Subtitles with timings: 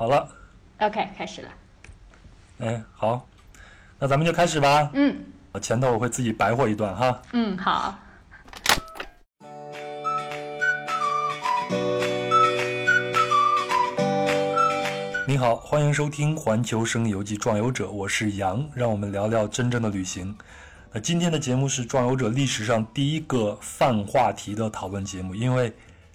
[0.00, 0.26] 好了
[0.78, 1.48] ，OK，开始了。
[2.60, 3.28] 哎，好，
[3.98, 4.90] 那咱们就开始吧。
[4.94, 5.14] 嗯，
[5.60, 7.20] 前头我会自己白活一段哈。
[7.34, 7.98] 嗯，好。
[15.28, 20.34] 你好，欢迎收听《环球声游记·壮游者》，我是杨，让我们聊聊真正的旅行。
[20.94, 25.70] 那今天的节目是壮游者历史上第一个泛话题的讨论节目，因为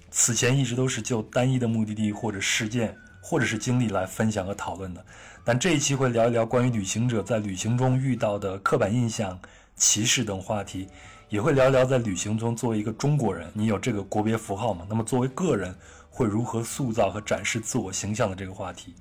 [0.10, 2.98] 此前一直都是就单一的目的地或者事件
[3.28, 5.04] 或者是经历来分享和讨论的。
[5.44, 9.36] 但这一期会聊一聊关于旅行者在旅行中遇到的刻板印象、
[9.76, 10.88] 歧视等话题，
[11.30, 14.86] 也会聊一聊在旅行中作为一个中国人，你有这个国别符号吗？
[14.88, 15.76] 那么作为个人
[16.12, 18.94] 会如何塑造和展示自我形象的这个话题。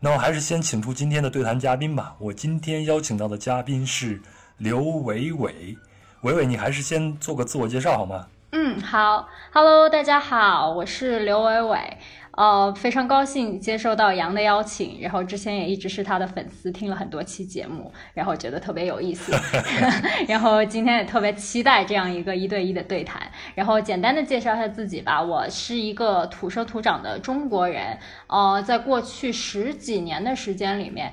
[0.00, 2.16] 那我还是先请出今天的对谈嘉宾吧。
[2.18, 4.20] 我今天邀请到的嘉宾是。
[4.58, 5.78] 刘伟伟，
[6.22, 8.26] 伟伟，你还是先做个自我介绍好吗？
[8.50, 11.96] 嗯，好，Hello，大家好，我是刘伟伟。
[12.38, 19.32] 呃，非常高兴接受到杨的邀请，然后之前也一直是他的粉丝，听了很多期节目，然后觉得特别有意思，
[20.28, 23.20] 然后今天也特别期待这样一个一对一的对谈。
[23.56, 31.12] 然后简单的介绍一下自己吧，我是一个土生土长的中国人，呃，在过去十几年的时间里面。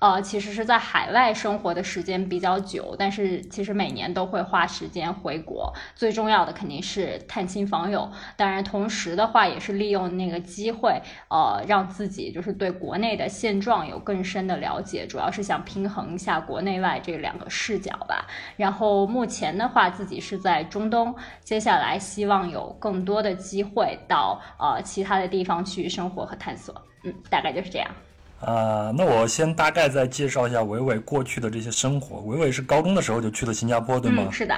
[0.00, 5.72] 呃，其实是在海外生活的时间比较久，但是其实每年都会花时间回国。
[5.94, 18.26] 最重要的肯定是探亲访友，当然同时的话也是利用那个机会，呃，让自己就是对国内的现状有更深的了解，主要是想平衡一下国内外这两个视角吧。
[18.56, 21.14] 然后目前的话，自己是在中东，
[21.44, 26.74] 接下来希望有更多的机会到呃其他的地方去生活和探索。
[27.04, 27.88] 嗯，大概就是这样。
[28.44, 32.20] 啊，那我先大概再介绍一下伟伟过去的这些生活。
[32.22, 34.28] 伟伟是高中的时候就去了新加坡，对吗？
[34.32, 34.54] 是的。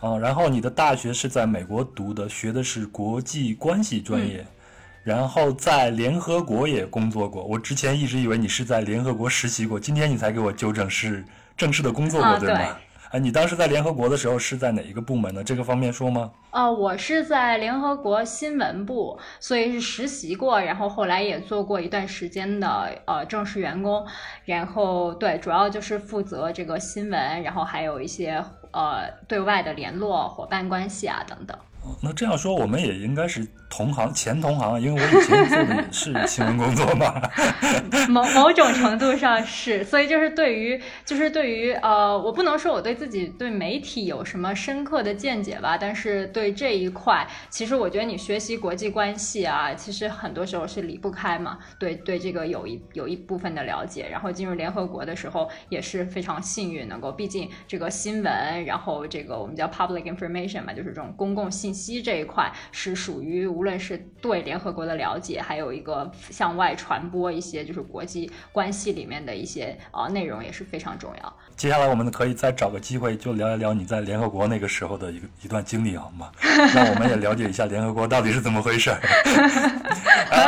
[0.00, 4.46] 啊，然后你的大学是在美国读的，学的是国际关系专业，
[5.04, 7.44] 然后在联合国也工作过。
[7.44, 11.22] 我之前一直以为你是在联合国实习过，今天你才给我纠正是
[11.54, 12.76] 正式的工作过，对吗？
[13.10, 15.42] 哎，你当时在联合国的时候是在哪一个部门呢？
[15.42, 16.30] 这个方面说吗？
[16.52, 24.06] 呃，我是在联合国新闻部，所以是实习过，然后后来也做过一段时间的呃正式员工，
[24.44, 31.58] 然后对，主要就是负责这个新闻，然后还有一些呃对外的联络、伙伴关系啊等等。
[32.00, 37.22] 那这样说，我们也应该是同行，前同行，因为我以前做的也是新闻工作嘛。
[38.10, 51.58] 某某种程度上是，所以就是对于，就是对于，呃，我不能说我对自己对媒体有什么深刻的见解吧，但是对这一块，其实我觉得你学习国际关系啊，其实很多时候是离不开嘛。
[51.78, 61.70] 对对，这个有一有一部分的了解，然后进入联合国的时候也是非常幸运，能够，毕竟这个新闻，然后这个我们叫 public information 嘛，就是这种公共信。
[61.70, 71.36] 息这一块是属于无论是对联合国的了解，还有一个向外传播一些就是国际关系里面的一些啊内容也是非常重要。
[71.58, 76.32] 接下来我们可以再找个机会就聊一聊你在联合国那个时候的一个一段经历好吗？
[76.74, 78.90] 让我们也了解一下联合国到底是怎么回事。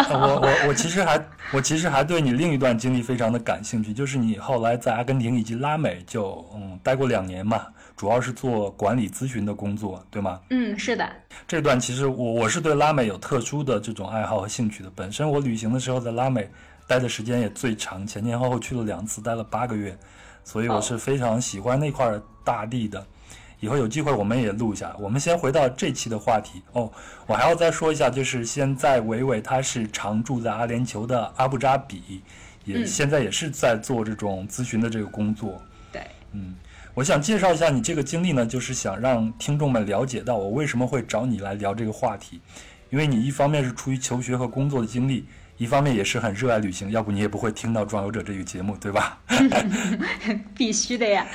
[0.09, 1.23] 我我我其实还
[1.53, 7.67] 我其实还对你另一段经历非常的感兴趣，就是你后来在阿根廷以及拉美就嗯待过两年嘛。
[8.03, 10.41] 主要是做管理咨询的工作，对吗？
[10.51, 11.09] 嗯，是的。
[11.47, 14.91] 这段其实我我是对拉美有特殊的这种爱好和兴趣的。
[14.97, 16.51] 本身我旅行的时候在拉美
[16.89, 19.97] 待的时间也最长，前前后后去了两次，待了八个月，
[20.43, 23.07] 所以我是非常喜欢那块大地的。
[23.61, 24.93] 以后有机会我们也录一下。
[24.99, 26.91] 我们先回到这期的话题哦，
[27.29, 32.21] 我还要再说一下，就是现在伟伟他是常住在阿联酋的阿布扎比，
[32.65, 35.63] 也现在也是在做这种咨询的这个工作。
[35.93, 36.57] 对，嗯。
[36.95, 42.39] 我想介绍一下你这个经历呢，就是想让听众们了解到我为什么会找你来聊这个话题，
[42.91, 45.25] 因为你一方面是出于求学和工作的经历，
[45.57, 49.19] 一方面也是很热爱旅行，要不你也不会听到《壮游者》这个节目，对吧？
[50.55, 51.27] 必须的呀。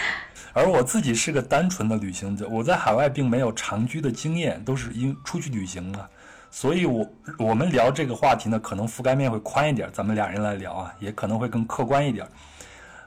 [0.54, 6.08] 而我自己是个单纯的旅行者，我在海外并没有长居的经验，都是因出去旅行嘛，
[6.52, 12.28] 所以我我们聊这个话题呢，可能覆盖面会宽一点，咱们俩人来聊啊，也可能会更客观一点。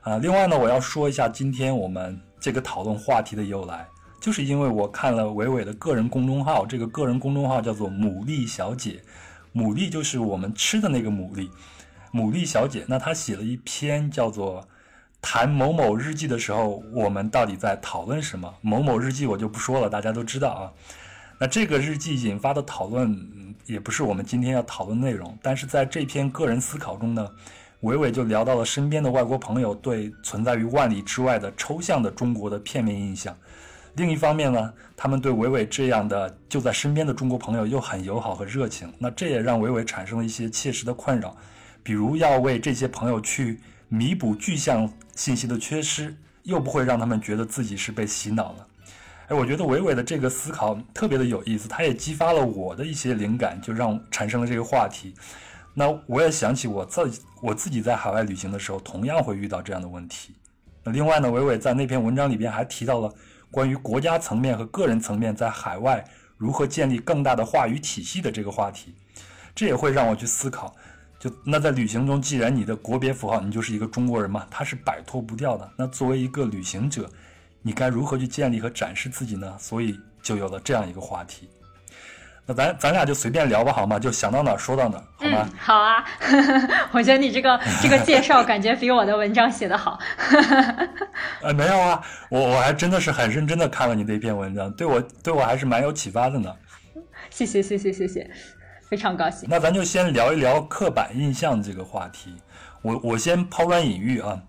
[0.00, 2.20] 啊，另外呢，我要说一下今天我们。
[2.40, 3.86] 这个讨论话题的由来，
[4.18, 9.02] 就是因为我看了伟伟的个人公众号，这个个人公众号叫做“牡蛎小姐”，
[9.54, 11.48] 牡蛎就是我们吃的那个牡蛎，
[12.12, 12.82] 牡蛎小姐。
[12.88, 14.62] 那她写了一篇叫做
[15.20, 18.54] 《谈某某日记》的时候，我们到底在讨论什么？
[18.62, 20.72] 某某日记我就不说了，大家都知道啊。
[21.38, 27.28] 那这个日记引发的讨论，也不是我们今天要讨论内容，但是在这篇个人思考中呢。
[27.80, 33.34] 伟伟就聊到了身边的外国朋友对存在于万里之外的抽象的中国的片面印象，
[33.94, 41.34] 另一方面呢，他们对伟伟这样的就在身边的中国朋友又很友好和热情，那这也让伟伟产生了一些切实的困扰，
[41.82, 48.66] 比如要为这些朋友去弥补具象信息的缺失，又不会让他们觉得自己是被洗脑了。
[49.28, 55.14] 哎，我觉得伟伟的这个思考特别的有意思，他也激发了我的一些灵感，就让产生了这个话题。
[55.80, 57.10] 那我也想起我自
[57.40, 60.34] 我自己在海外旅行的时候，同样会遇到这样的问题。
[60.84, 63.10] 那另外呢，伟伟在那篇文章里边还提到了
[63.50, 66.04] 关于国家层面和个人层面在海外
[66.36, 68.94] 如何建立更大的话语体系的这个话题，
[69.54, 70.76] 这也会让我去思考。
[71.18, 75.66] 就那在旅行中，既然你的国别符号你就是一个中国人嘛，他是摆脱不掉的。
[75.78, 77.08] 那作为一个旅行者，
[77.62, 79.56] 你该如何去建立和展示自己呢？
[79.58, 81.48] 所以就有了这样一个话题。
[82.50, 83.96] 那咱咱俩就随便聊吧，好吗？
[83.96, 85.48] 就想到哪说到哪，好吗？
[85.56, 86.04] 好啊，
[86.90, 89.98] 我觉得你这个这个介绍感觉比我的文章写的好。
[91.42, 96.52] 呃，没有啊，我我还真的是很认真的看了你的一篇文章，对我对我还是蛮有启发的呢。
[97.30, 98.28] 谢谢谢谢谢谢，
[98.88, 99.48] 非常高兴。
[99.48, 102.34] 那咱就先聊一聊刻板印象这个话题。
[102.82, 104.42] 我我先抛砖引玉啊，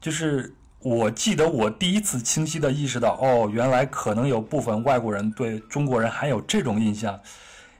[0.00, 0.54] 就是。
[0.84, 7.18] 我记得我第一次清晰地意识到，哦，原来可能有部分外国人对中国人还有这种印象，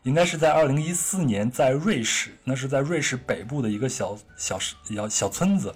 [0.05, 5.75] 应该是在二零一四年，在瑞士，那是在瑞士北部的一个小小小小村子。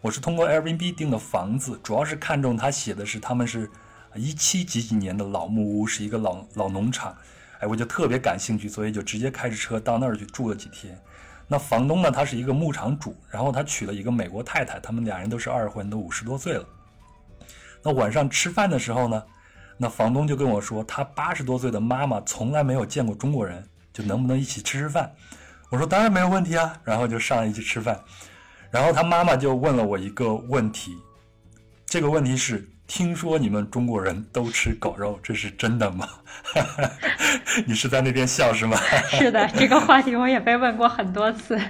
[0.00, 3.68] 我是通过 Airbnb 订的房子，主要是看中他写的是他们是
[4.14, 7.12] 一七几几年的老木屋，是一个老老农场，
[7.58, 10.96] 哎，我就特别感兴趣，所以就直接开着车到那儿去住了几天。
[11.50, 12.10] 那房东呢？
[12.10, 16.64] 他是一个牧场主，然后他娶了一个美国太太，他们俩人都是二婚，都五十多岁了。
[17.82, 19.22] 那晚上吃饭的时候呢，
[19.78, 25.10] 那房东就跟我说，他八十多岁的妈妈从来没有见过中国人，就能不能一起吃吃饭？
[25.70, 27.98] 我说当然没有问题啊，然后就上来一起吃饭。
[28.70, 30.94] 然后他妈妈就问了我一个问题，
[31.86, 32.68] 这个问题是。
[32.88, 36.08] 听说你们中国人都吃狗肉，这是真的吗？
[37.66, 38.78] 你是在那边笑是吗？
[39.10, 41.60] 是的， 这个话题我也被问过很多次。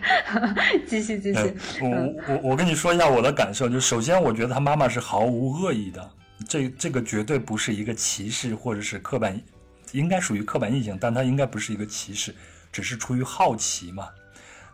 [0.87, 1.57] 继 续继续。
[1.83, 1.89] 我
[2.29, 6.11] 我我跟你说一下我的感受，就首先我觉得他妈妈是毫无恶意的，
[6.47, 9.39] 这这个绝对不是一个歧视或者是刻板，
[9.91, 12.33] 应该属于刻板印象，但他应该不是一个歧视，
[12.71, 14.09] 只是出于好奇嘛。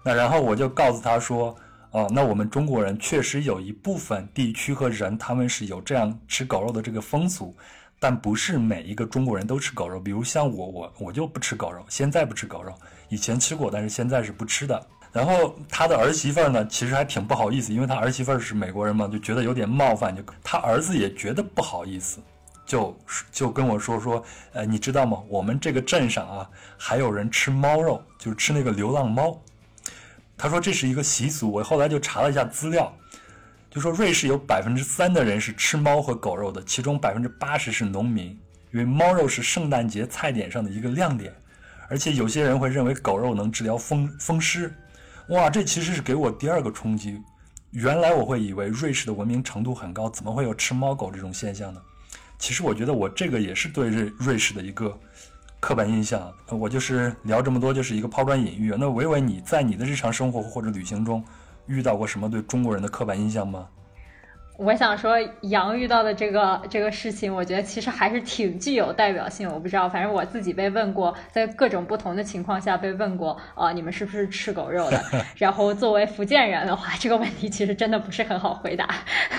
[0.02, 1.56] 那然后我就告诉他说。
[1.94, 7.54] 哦，那我们中国人确实有一部分地区和人，他们是有这样吃狗肉的这个风俗，
[8.00, 10.00] 但不是每一个中国人都吃狗肉。
[10.00, 12.74] 比如像我，我我就不吃狗肉，现在不吃狗肉，
[13.08, 14.86] 以前吃过，但是现在是不吃的。
[15.12, 22.18] 然后他的儿媳妇呢，其实还挺不好意思，因为他儿媳妇是美国人嘛，就觉得有点冒犯，就他儿子也觉得不好意思，
[22.66, 22.98] 就
[23.30, 24.20] 就跟我说说，
[24.52, 25.22] 呃，你知道吗？
[25.28, 29.40] 我们这个镇上啊，还有人吃猫肉，就是吃那个流浪猫。
[30.36, 32.92] 他说这是一个习俗，我后来就查了一下资料，
[33.70, 38.38] 就说瑞士有百分之三的人是吃猫和狗肉的，其中百分之八十是农民，
[38.72, 41.32] 因为猫肉是圣诞节菜点上的一个亮点，
[41.88, 44.74] 而且有些人会认为狗肉能治疗风风湿，
[45.28, 47.20] 哇，这其实是给我第二个冲击，
[47.70, 51.80] 原来我会以为瑞士的文明程度很高，怎么会有吃猫狗这种现象呢？
[52.38, 54.98] 其实我觉得我这个也是对瑞瑞士的一个。
[55.64, 58.74] 刻板印象，我就是聊这么多，就是一个抛砖引玉。
[58.78, 61.24] 那维维，你在你的日常生活或者旅行中，
[61.64, 63.66] 遇到过什么对中国人的刻板印象吗？
[64.56, 69.50] 我想说，羊遇到的这个这个事情，我觉得其实还是挺具有代表性。
[69.52, 75.02] 我不知道，反正我自己被问过，在各种不同的情况下被问过，啊，你们是不是吃狗肉的？
[75.36, 78.88] 然后作为福建人的话，这个问题其实真的不是很好回答。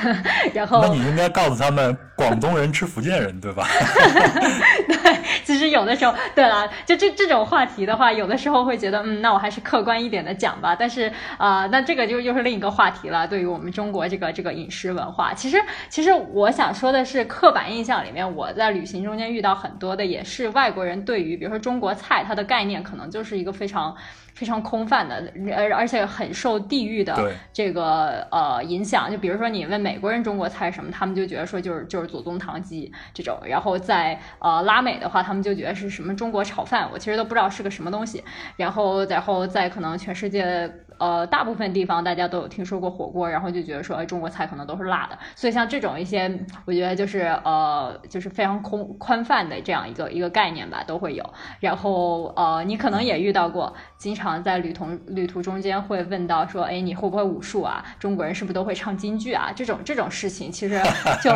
[0.54, 3.66] 然后，那你应该告诉他们，广东人吃福建人，对吧？
[4.86, 10.76] 对，其实有的时候，对了，就这这种话题的话，有的时候会觉得，嗯，那我还是客观一点的讲吧。
[10.78, 13.26] 但是啊，那这个就又是另一个话题了。
[13.26, 15.05] 对于我们中国这个这个饮食文。
[15.12, 15.58] 话其实，
[15.90, 23.96] 其实我想说的是，刻板印象里面，我在旅行中间遇到很多的，也是外国人对于，比如说中国菜，它的概念可能就是一个非常。
[24.36, 29.10] 非常空泛的，而而且很受地域的这个呃影响。
[29.10, 33.40] 就比如说你问美国人中国菜什么，他们就觉得说就是就是祖宗棠鸡这种。
[33.46, 38.22] 然后在呃拉美的话，他们就觉得是什么中国炒饭，我其实都不知道是个什么东西。
[38.58, 45.18] 然后然后在可能全世界呃大部分地方，大家都有听说过火锅，然后就觉得说哎中国菜可能都是辣的。
[45.36, 46.32] 所以像这种一些，
[46.66, 51.24] 我觉得就是呃就是非常空宽泛的这样一个一个概念吧，都会有。
[51.60, 54.36] 然后呃你可能也遇到过，经常。
[54.46, 57.84] 在旅途旅途中间会问到说，哎，你会不会武术啊？
[57.98, 59.52] 中国人是不是都会唱京剧啊？
[59.56, 60.80] 这种这种事情，其实
[61.24, 61.32] 就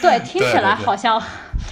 [0.00, 1.20] 对听起来好像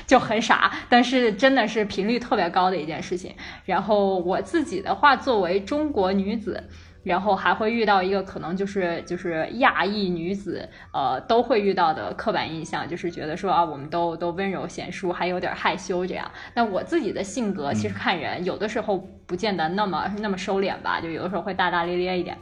[0.06, 3.34] 就很傻，但是真的是频率特别高的一件事情。
[3.64, 6.68] 然后我自己的话，作为中国女子。
[7.02, 16.30] 然后还会遇到一个可能就是就是亚裔女子，呃，都会遇到的刻板印象，就是觉得说啊，我们都都温柔贤淑，还有点害羞这样。
[16.54, 22.36] 那我自己的性格其实看人，有的时候不见得那么那么收敛吧，就有的时候会大大咧咧一点。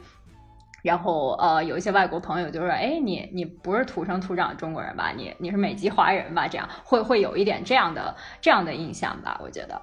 [0.83, 5.11] 然后呃，有一些外国朋友就说：“哎，你你不是土生土长的中国人吧？
[5.15, 6.47] 你你是美籍华人吧？
[6.47, 9.39] 这样会会有一点这样的这样的印象吧？
[9.43, 9.79] 我觉得。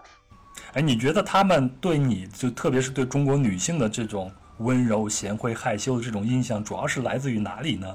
[0.73, 7.95] 哎，你觉得他们对你就特别是对中国女性的这种温柔、贤惠、害羞的这种印象，主要是来自于哪里呢？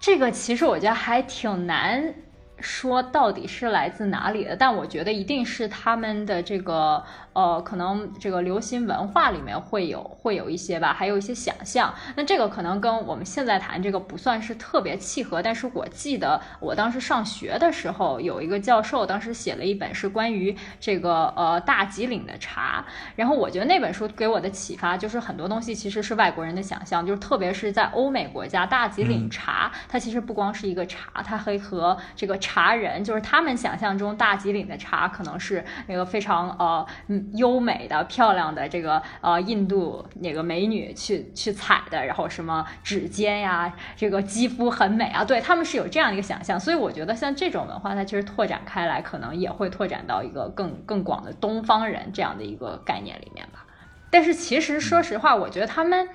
[0.00, 2.14] 这个其实我觉得还挺难。
[2.58, 4.54] 说到底是来自哪里的？
[4.54, 11.94] 但我觉得一定是他们的这个呃，可能这个流行文化里面会有会有一些吧，还有一些想象。
[12.16, 15.40] 那这个可能跟我们现在谈这个不算是特别契合。
[15.40, 22.84] 但是我记得我当时上学的时候，有一个教授当时写了一本是关于这个呃大吉岭的茶。
[23.16, 32.72] 然后我觉得那本书给我的启发就是很多东西其实是外国人的想象，就是特别是在欧美国家，大吉岭茶它其实不光是一个茶，它还和这个茶。
[32.72, 36.86] 人就是他们想象中大吉岭的茶，可能是那个非常呃
[37.34, 46.58] 优美的、漂亮的这个呃印度那个美女去去采的，然后什么指尖呀，这个肌肤很美啊，对他们是有这样一个想象。
[46.58, 53.66] 所以我觉得像这种文化，它其实拓展开来，可能也会拓展到一个更更广的东方人这样的一个概念里面吧。
[54.10, 56.08] 但是其实说实话，我觉得他们。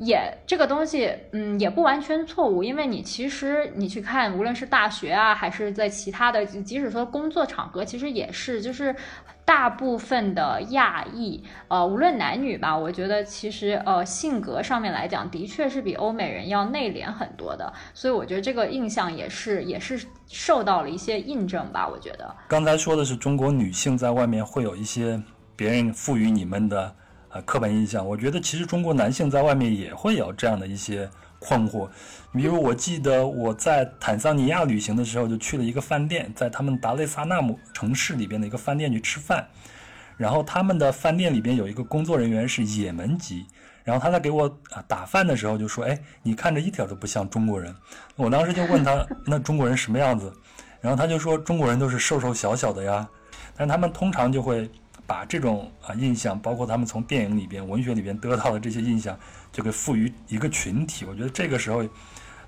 [0.00, 8.94] 也这个东西，嗯，也不完全错误，因为你其实你去看，无论是大学啊，还是在其他的，即使说工作场合，其实也是，就是
[9.48, 21.88] 大部分的亚裔，呃，无论男女吧，我觉得其实呃性格上面来讲，的确是比欧美人要内敛很多的，所以我觉得这个印象也是也是受到了一些印证吧。
[21.88, 25.18] 我觉得刚才说的是中国女性在外面会有一些
[25.56, 26.94] 别人赋予你们的。
[27.30, 31.06] 呃，刻板印象，我觉得其实中国男性在外面也会有这样的一些
[31.38, 31.86] 困惑。
[32.30, 39.48] 比如，我记得我在坦桑尼亚旅行的时候，就去了一个饭店，在他们达累萨纳姆城市里边的一个饭店去吃饭。
[40.16, 43.46] 然后他们的饭店里边有一个工作人员是也门籍，
[43.82, 47.74] 然后他在给我啊打饭的时候就说：“哎，你看着一点都不像中国人。”
[48.14, 50.32] 我当时就问他：“那中国人什么样子？”
[50.80, 53.08] 然后他就说：“中国人都是瘦瘦小小的呀。”
[53.56, 54.70] 但他们通常就会。
[55.06, 59.18] 把这种啊印象，包括他们从电影里边、文学里边得到的这些印象，
[59.50, 61.06] 就给赋予一个群体。
[61.06, 61.82] 我觉得这个时候，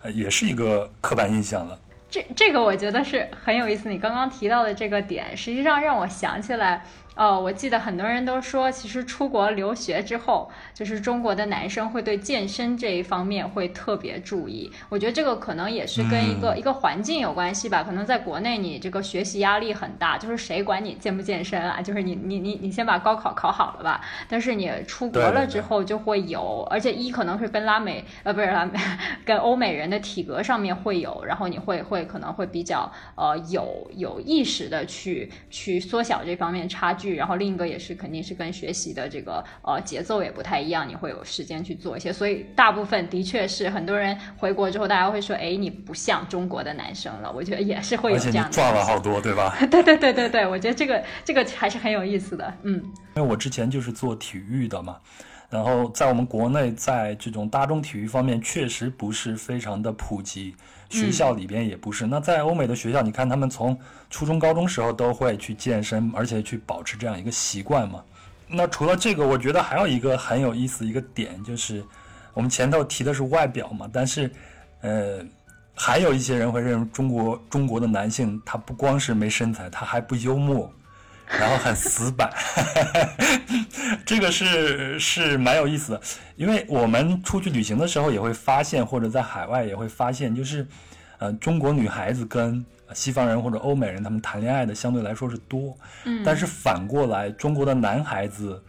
[0.02, 1.78] 呃，也是一个刻板印象了。
[2.10, 3.88] 这这个我觉得是很有意思。
[3.88, 6.84] 你刚刚提到的这个点，实际上让我想起来。
[7.20, 14.72] 哦，我记得很多人都说，其实出国留学之后，就是中国的男生会对健身这一方面会特别注意。
[14.88, 17.82] 我觉得这个可能也是跟一个一个环境有关系吧。
[17.82, 21.82] 可能在国内，你这个学习压力很大，就是谁管你健不健身啊？
[21.82, 24.00] 就是你你你你先把高考考好了吧。
[24.26, 28.72] 但是你出国了之后就会有，而且一可能是跟拉美呃不是拉美，
[29.26, 37.09] 跟欧美人的体格上面会有，然后你会会可能会比较呃有有意识的去去缩小这方面差距。
[37.14, 47.32] 然后另一个也是，肯定是跟学习的这个呃节奏也不太一样，你会有时间去做一些，所以大部分的确是很多人回国之后，大家会说，哎，你不像中国的男生了。
[47.32, 48.52] 我觉得也是会有这样的。
[48.52, 49.56] 赚了好多，对吧？
[49.70, 52.74] 对对对对对，我觉得这个这个还是很有意思的，嗯。
[53.16, 54.96] 因为我之前就是做体育的嘛。
[55.50, 60.54] 然后在我们国内，在这种大众体育方面，确实不是非常的普及，
[60.90, 62.06] 学校里边也不是。
[62.06, 63.78] 那在欧美的学校，你看他们从
[64.10, 68.04] 初中、高中时候都会去健身，而且去保持这样一个习惯嘛。
[68.46, 71.82] 那除了这个，我觉得还有一个很有意思一个点，就是
[72.34, 74.30] 我们前头提的是外表嘛，但是，
[74.80, 75.24] 呃，
[75.74, 80.70] 还有一些人会认为中国中国的男性他不光是没身材，他还不幽默。
[81.38, 82.30] 然后很死板，
[84.04, 86.00] 这个是是蛮有意思的，
[86.36, 90.66] 因为我们出去旅行的时候也会发现，或者在海外也会发现，就是，
[91.18, 98.62] 呃，中国女孩子跟西方人或者欧美人他们谈恋爱的相对来说是多，嗯，但是反过来，中国的男孩子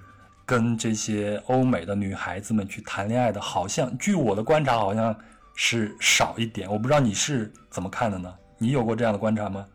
[0.46, 5.16] 跟这些欧美的女孩子们去谈恋爱的，好像据我的观察，好像
[5.56, 6.72] 是少一点。
[6.72, 8.32] 我不知道你是怎么看的呢？
[8.60, 9.66] 你有过这样的观察吗？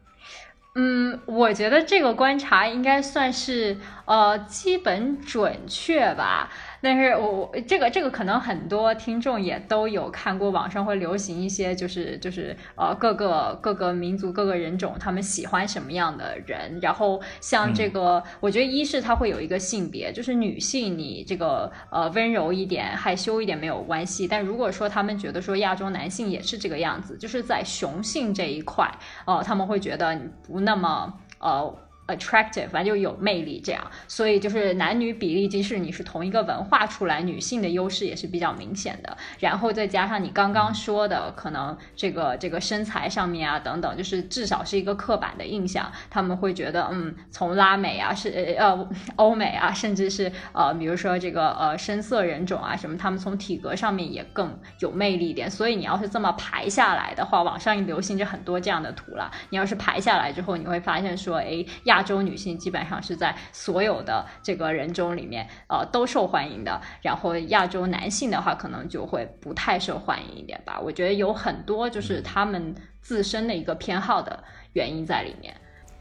[0.78, 6.50] 嗯，我觉得这个观察应该算是呃基本准确吧。
[6.86, 28.88] 但是我我这个这个可能很多听众也都有看过，网上会流行一些就是就是呃各个各个民族各个人种他们喜欢什么样的人，然后像这个，我觉得一是他会有一个性别，就是女性你这个呃温柔一点、害羞一点没有关系，但如果说他们觉得说亚洲男性也是这个样子，就是在雄性这一块，
[29.24, 30.16] 呃他们会觉得
[30.46, 31.76] 不那么呃。
[32.06, 33.90] attractive，反正就有魅力这样。
[34.06, 39.16] 所以就是男女比例，即使你是同一个文化出来，女性的优势也是比较明显的。
[39.40, 55.50] 然后再加上你刚刚说的，可能这个这个身材上面啊等等，就是至少是一个刻板的印象，他们会觉得，嗯，从拉美啊，是呃欧美啊，甚至是呃比如说这个呃深色人种啊什么，他们从体格上面也更有魅力一点。
[55.50, 59.30] 所以你要是这么排下来的话，网上流行着很多这样的图了。
[59.50, 66.80] 你要是排下来之后，你会发现说，哎，亚洲女性基本上是在所有的这个人中里面，呃，都受欢迎的。
[67.02, 70.80] 然后亚洲男性的话，可能就会不太受欢迎一点吧。
[70.80, 75.54] 我觉得有很多就是他们自身的一个偏好的原因在里面。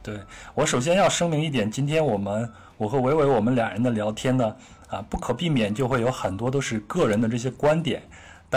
[0.03, 0.19] 对
[0.53, 2.47] 我首先要声明一点，今天我们
[2.77, 4.55] 我和伟伟我们俩人的聊天呢，
[4.87, 8.03] 啊，不可避免就会有很多都是个人的这些观点。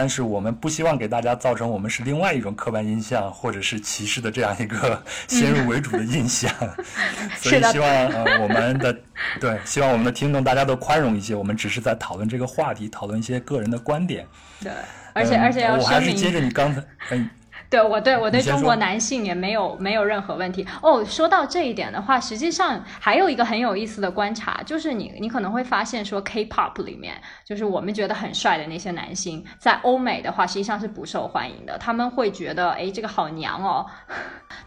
[0.00, 6.48] 但是我们不希望给大家造成我们是另外一种刻板印象或者是歧视的这样一个先入为主的印象，
[7.42, 8.96] 所以希望呃我们的
[9.42, 14.24] 对希望我们的听众大家都宽容一些，我们只是在讨论这个话题，讨论一些个人的观点。
[14.62, 14.70] 对，
[15.14, 17.28] 而且而且要我还是接着你刚才嗯。
[17.70, 21.04] 对我对我对中国男性也没有没有任何问题哦。
[21.04, 31.76] 说到这一点的话，实际上还有一个很有意思的观察，就是你你可能会发现说，K-pop 里面就是我们觉得很帅的那些男星，在欧美的话实际上是不受欢迎的。
[31.78, 33.86] 他们会觉得，哎，这个好娘哦。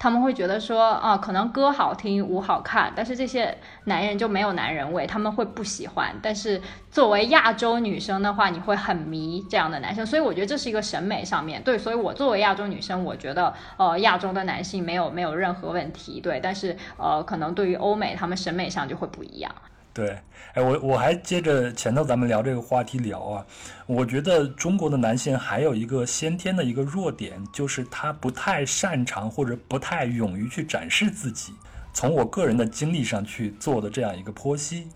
[0.02, 6.16] 他们会觉得说，啊，可能歌好听，舞好看，但是这些男人就没有男人味，他们会不喜欢。
[6.24, 11.78] 但是作为亚洲女生的话，你会很迷这样的男生，所以我觉得这是一个审美上面对。
[11.78, 12.92] 所以我作为亚洲女生。
[13.04, 19.52] 我觉得，呃，亚洲的男性没有没有任何问题，对，但是，呃，可能对于欧美，他们审美上就会不一样。
[19.94, 20.18] 对，
[20.54, 23.46] 哎，我我还接着前头咱们聊这个话题聊啊，
[23.86, 31.54] 我觉得中国的男性还有一个先天的一个弱点，就是他不太擅长或者不太勇于去展示自己。
[31.94, 34.88] 从我个人的经历上去做的这样一个剖析。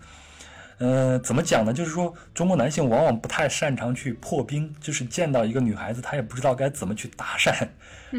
[0.78, 1.72] 嗯，怎么讲呢？
[1.72, 7.66] 就是说，中国男性往往不太擅长去破冰，就是见到一个女孩子，他也不知道该怎么去搭讪，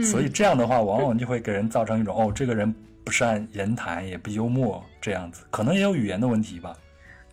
[0.03, 2.73] 所以这样的话，往往就会给人造成一种哦，这个人
[3.07, 6.75] 不善言谈，也不幽默，这样子，可能也有语言的问题吧。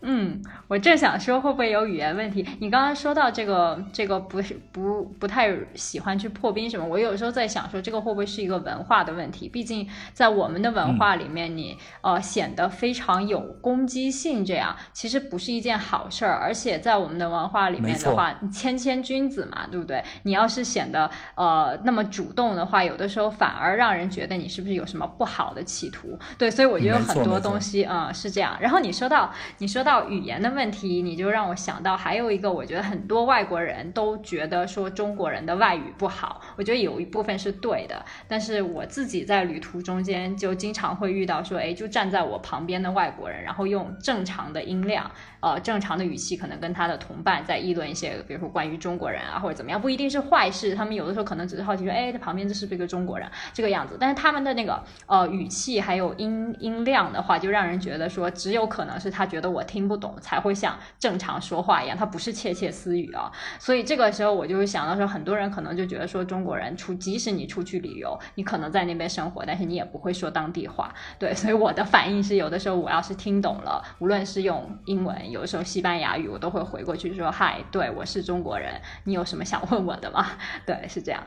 [0.06, 2.46] 嗯，我正想说会不会有语言问题？
[2.60, 6.84] 你刚刚说到这个，这个不是不不太喜欢去破冰什么？
[6.86, 9.48] 我有时候在想说，这个会不会是一个文化的问题？
[9.48, 16.34] 毕竟在我们的文化里面，你呃显得非常有攻击性，这样其实不是一件好事儿。
[16.34, 20.04] 而且在我们的文化里面的话，谦谦君子嘛，对不对？
[20.24, 26.18] 你要是显得呃那么主动的话，有的时候反而让人觉得你是不是有什么不好的企图？
[26.36, 28.54] 对，所以我觉得很多东西嗯是这样。
[28.60, 29.93] 然后你说到你说到。
[30.08, 45.10] 语言的问题，你就让我想到还有一个，我觉得很多外国人都觉得说中国人的外语不好，我觉得有一部分是对的，但是我自己在旅途中间就经常会遇到说，哎，就站在我旁边的外国人，然后用正常的音量。
[45.44, 50.74] 呃，正常的语气可能跟他的同伴在议论一些，比如说关于中国人啊，或者怎么样，不一定是坏事。
[50.74, 53.98] 他们有的时候可能只是好奇说，哎，他旁边这是不是一个中国人这个样子？
[54.00, 63.30] 但是他们的那个呃语气还有音音量的话，就让人觉得说，只有可能是他觉得我听不懂，才会像正常说话一样，他不是窃窃私语啊。
[63.58, 70.90] 所以这个时候我就会想到说，很多人可能就觉得说，中国人出即使你出去旅游，你可能在那边生活，但是你也不会说当地话。
[71.18, 75.33] 对，所以我的反应是，有的时候我要是听懂了，无论是用英文。
[75.34, 80.30] 有时候西班牙语我都会回过去说嗨，对我是中国人，你有什么想问我的吗？
[80.64, 81.20] 对，是这样。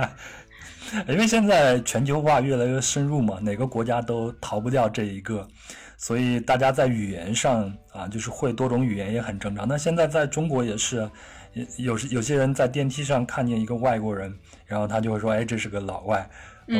[1.08, 5.48] 因为现在全球化越来越深入嘛，哪个国家都逃不掉这一个，
[5.96, 9.66] 所以大家在语言上啊，就是会多种语言也很正常。
[9.66, 11.10] 那现在在中国也是，
[11.78, 16.28] 有有些人在电梯上看见一个外国人，然后他就会说，哎，这是个老外。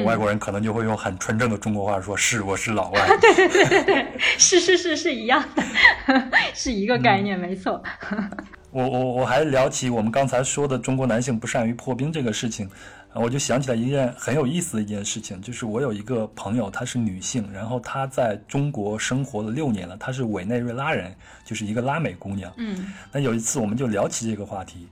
[0.04, 3.08] 外国人可能就会用很纯正的中国话说：“是，我是老外。
[3.20, 5.62] ”对对对对对，是是是是一样的，
[6.54, 7.82] 是一个概念，没错。
[8.70, 12.68] 我我我还聊起我们刚才说的中国男性不善于破冰这个事情，
[13.14, 21.14] 我就想起来一件很有意思的一件事情，就是我有一个朋友，她是女性，然后她在中国生活了六年了，她是委内瑞拉人，
[21.46, 22.52] 就是一个拉美姑娘。
[22.58, 22.92] 嗯。
[23.10, 24.86] 那有一次我们就聊起这个话题，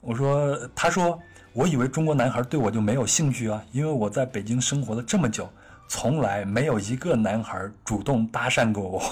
[0.00, 1.16] 我说，她说。
[1.56, 5.50] 我以为中国男孩对我就没有兴趣啊，因为我在北京生活了这么久，
[5.88, 9.02] 从来没有一个男孩主动搭讪过我。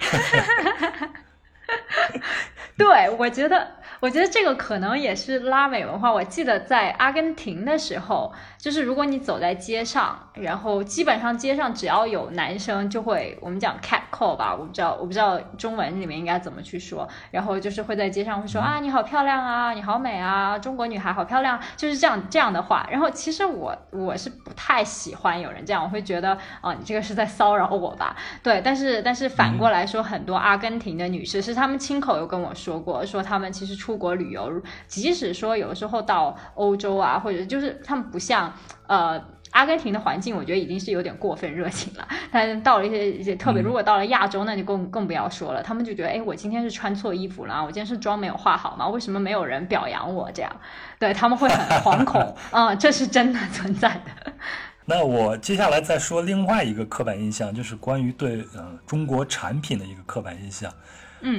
[2.76, 3.66] 对，我觉得，
[4.00, 6.12] 我觉得这个可能也是拉美文化。
[6.12, 17.08] 我记得在阿根廷的时候，就是如果你走在街上，然后基本上街上只要有男生，就会我们讲 cat call 吧，我不知道我不知道中文里面应该怎么去说。
[17.30, 22.86] 然后就是会在街上会说啊，你好漂亮啊，你好美啊，中国女孩好漂亮，就是这样这样的话。
[22.90, 28.14] 然后其实我我是不太喜欢有人这样，我会觉得啊，你这个是在骚扰我吧？
[28.42, 33.93] 对，但是但是反过来说，很多阿根廷的女士是他们亲口有跟我说过，说他们其实出。
[33.94, 38.52] 出国旅游，即使说有的时候到欧洲啊，或者就是他们不像
[38.88, 42.08] 呃阿根廷的环境，我觉得已经是有点过分热情了。
[42.32, 45.62] 但是到了一些一些特别，如果到了亚洲，那就更更不要说了。
[45.62, 48.88] 他们就觉得，哎，我今天是穿错衣服了，我今天是妆没有化好吗？
[48.88, 50.28] 为什么没有人表扬我？
[50.32, 50.50] 这样，
[50.98, 52.34] 对他们会很惶恐。
[52.50, 54.32] 嗯，这是真的存在的。
[54.86, 60.68] 那我接下来再说另外一个刻板印象，就是关于对呃中国产品的一个刻板印象。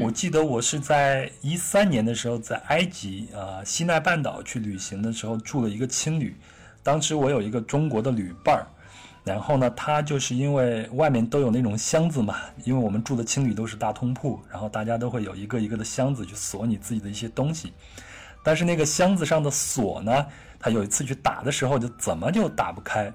[0.01, 6.35] 我记得我是在一三年的时候，在埃及啊西奈半岛去旅行的时候住了一个青旅，
[6.81, 8.65] 当时我有一个中国的旅伴儿，
[9.23, 17.71] 然后呢，他就是因为外面都有那种箱子嘛，因为我们住的青旅都是大通铺，然后大家都会有一个一个的箱子去锁你自己的一些东西，
[18.43, 20.25] 但是那个箱子上的锁呢，
[20.59, 23.13] 他有一次去打的时候就怎么就打不开，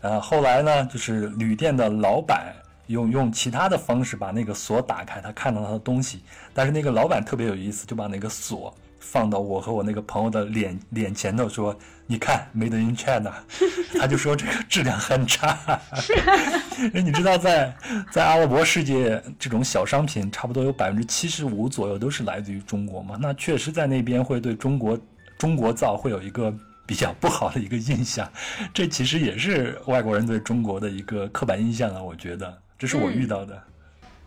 [0.00, 2.54] 呃，后来呢，就是旅店的老板。
[2.88, 6.20] 用用其他的方式把那个锁打开，他看到他的东西，
[6.52, 11.74] 但是那个老板特别有意思，就把那个锁放到我和我那个朋友的脸脸前头，说
[12.06, 13.32] ：“你看，Made in China。
[13.98, 15.80] ”他就说这个质量很差。
[16.92, 17.74] 你知道，在
[18.10, 23.16] 在阿拉伯世界，这种小商品差不多有百分之七十五左右都是来自于中国嘛？
[23.20, 24.98] 那确实在那边会对中国
[25.38, 26.52] 中国造会有一个
[26.86, 28.30] 比较不好的一个印象。
[28.74, 32.58] 这其实也是外国人对中国的一个刻板印象啊，我觉得。
[32.78, 33.62] 这是我遇到的。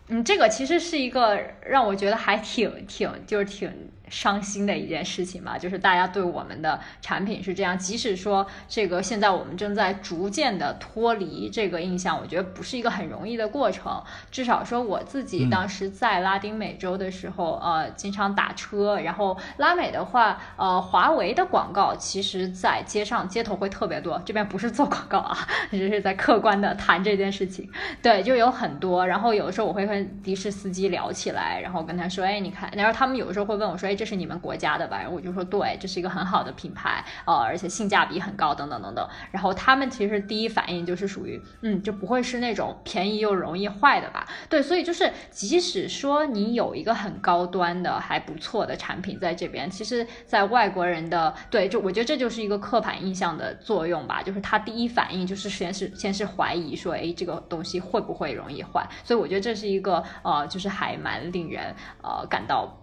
[0.08, 3.72] 嗯，这个其实是一个让我觉得还挺挺就是挺。
[4.12, 14.02] 伤心的一件事情嘛，就是大家对我们的产品是这样，即使说这个现在我们正在逐渐的脱离这个印象，我觉得不是一个很容易的过程。
[14.30, 24.20] 至少说我自己当时在拉丁美洲的时候，呃，经常打车，然后拉美的话，呃，华为的广告其实在街上街头会特别多。
[24.26, 25.38] 这边不是做广告啊，
[25.70, 27.66] 只是在客观的谈这件事情。
[28.02, 29.06] 对，就有很多。
[29.06, 33.96] 然后有的时候我会跟的士司机聊起来，然后跟他说，哎，你看，然后他们有的时候会问我说，哎。
[34.02, 34.98] 这是你们国家的吧？
[34.98, 39.08] 然后我就说对，这是一个很好的品牌，呃，而且性价比很高，等等等等。
[39.30, 44.26] 然后他们其实第一反应就是属于，嗯，就不会是那种便宜又容易坏的吧？
[44.48, 58.84] 对，所以就是即使说你有一个很高端的还不错的产品在这边，其实，在外国人的对，就我觉得这就是一个刻板印象的作用吧，就是他第一反应就是先是先是怀疑说，哎，这个东西会不会容易坏？
[59.04, 62.80] 所以我觉得这是一个呃，就是还蛮令人呃感到。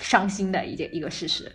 [0.00, 1.50] 伤心的一件一个事实，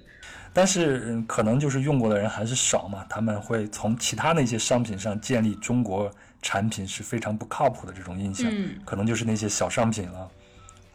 [0.53, 6.09] 但是可能就是用过的人还是少嘛，他们会从其他那些商品上建立中国
[6.41, 8.49] 产品是非常不靠谱的这种印象，
[8.85, 10.31] 可能就是那些小商品了。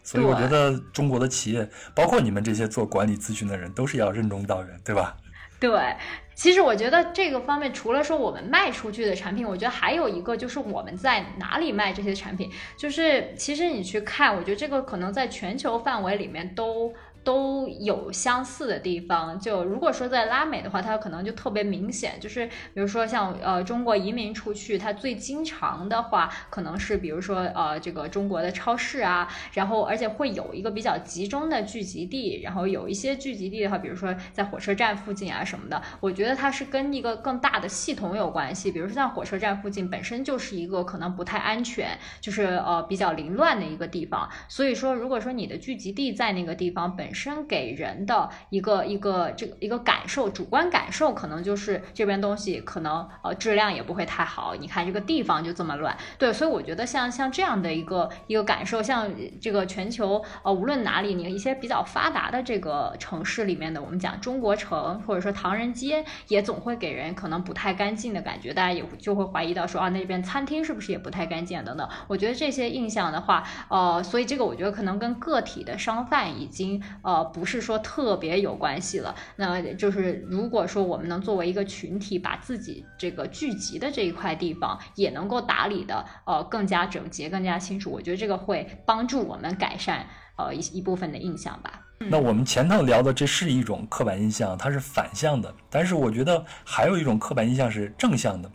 [0.03, 5.15] 所以我觉得中国的企业，包括你们这些做管理咨询的人，都是要任重道远，对吧？
[5.61, 5.95] 对，
[6.35, 16.95] 其实我觉得这个方面，除了说我们卖出去的产品，我觉得还有一个就是我们在哪里卖这些产品，就是其实你去看，我觉得这个可能在全球范围里面都。
[17.23, 54.55] 都有相似的地方，就如果说在拉美的话，它可能就特别明显，就是比如说像呃中国移民出去，它最经常的话，可能是比如说呃这个中国的超市啊，然后而且会有一个比较集中的聚集地，然后有一些聚集地的话，比如说在火车站附近啊什么的，我觉得它是跟一个更大的系统有关系，比如说像火车站附近本身就是一个可能不太安全，就是呃比较凌乱的一个地方，所以说如果说你的聚集地在那个地方本本身给人的一个一个这个一个感受，主观感受可能就是这边东西可能呃质量也不会太好。
[54.55, 71.89] 你看这个地方就这么乱，对，所以我觉得像像这样的一个一个感受，像这个全球呃无论哪里，你一些比较发达的这个城市里面的，我们讲中国城或者说唐人街，也总会给人可能不太干净的感觉，大家也就会怀疑到说啊那边餐厅是不是也不太干净等等。
[72.07, 76.81] 我觉得这些印象的话，呃，所以这个我觉得可能跟个体的商贩已经。
[77.03, 91.81] 呃，不是说特别有关系了，那就是如果说我们能作为一个群体，把自己这个聚集的这一块地方也能够打理的呃更加整洁、更加清楚，我觉得这个会帮助我们改善呃一一部分的印象吧。
[91.99, 98.51] 那我们前头聊的这是一种刻板印象，它是反向的，但是我觉得还有一种刻板印象是正向的。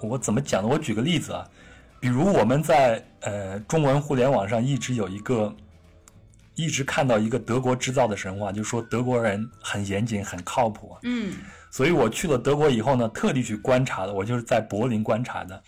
[0.00, 0.68] 我怎么讲呢？
[0.68, 1.46] 我举个例子啊，
[2.00, 5.54] 比如我们在呃中文互联网上一直有一个。
[6.58, 10.96] 一直看到一个德国制造的神话，就说德国人很严谨、很靠谱。
[11.04, 11.34] 嗯，
[11.70, 15.62] 所以我去了德国以后呢，特地去观察的，我就是在柏林观察的，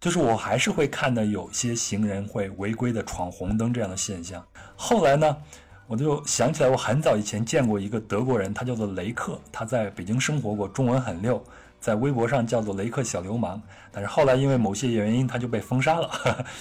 [0.00, 4.40] 就是我还是会看到有些行人会违规的闯红灯这样的现象。
[4.76, 5.36] 后来呢，
[5.88, 11.44] 我就想起来，我很早以前见过一个德国人，他叫做雷克，他在北京生活过，中文很溜，
[11.80, 13.60] 在微博上叫做雷克小流氓。
[13.90, 16.08] 但是后来因为某些原因，他就被封杀了。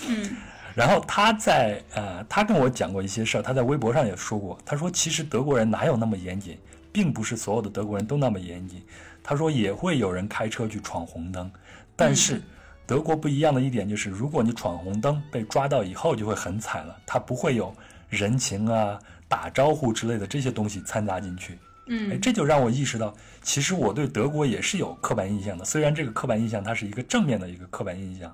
[0.07, 0.35] 嗯。
[0.79, 6.57] 然后他在呃，他跟我讲过一些事儿，他在微博上也说过，他说其实德国人哪有那么严谨，
[6.89, 8.81] 并不是所有的德国人都那么严谨。
[9.21, 11.51] 他说也会有人开车去闯红灯，
[11.97, 12.41] 但是
[12.87, 17.75] 德国不一样的一点就是，如果你闯红灯被抓到以后，就会很惨了，他不会有
[18.07, 21.59] 人情啊、打招呼之类的这些东西掺杂进去。
[21.87, 28.33] 嗯，哎，这就让我意识到，其实我对德国也是有刻板印象的，虽然这个刻板印象它是一个正面的一个刻板印象。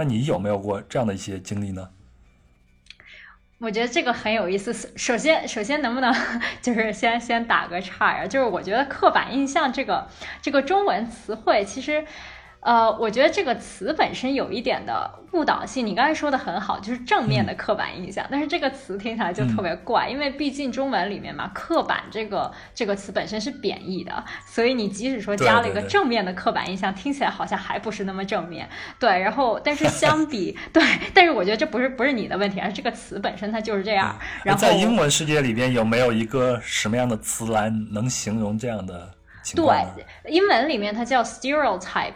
[0.00, 1.90] 那你有没有过这样的一些经历呢？
[3.58, 4.72] 我觉得这个很有意思。
[4.96, 6.10] 首先，首先能不能
[6.62, 8.26] 就是先先打个岔呀？
[8.26, 10.08] 就是我觉得刻板印象这个
[10.40, 12.06] 这个中文词汇其实。
[12.60, 15.86] 呃，我觉得这个词本身有一点的误导性。
[15.86, 28.68] 你刚才说的很好，就是正面的刻板印象，但是这个词听起来就特别怪，因为毕竟中文里面嘛，刻板这个这个词本身是贬义的，所以你即使说加了一个正面的刻板印象，听起来好像还不是那么正面。
[28.98, 30.82] 对，然后但是相比 对，
[31.14, 34.14] 但是我觉得这不是不是你的问题，而是这个词本身它就是这样。
[34.44, 39.14] 然后在英文世界里边有没有一个什么样的词来能形容这样的？
[39.56, 42.12] 对，英文里面它叫 stereotype。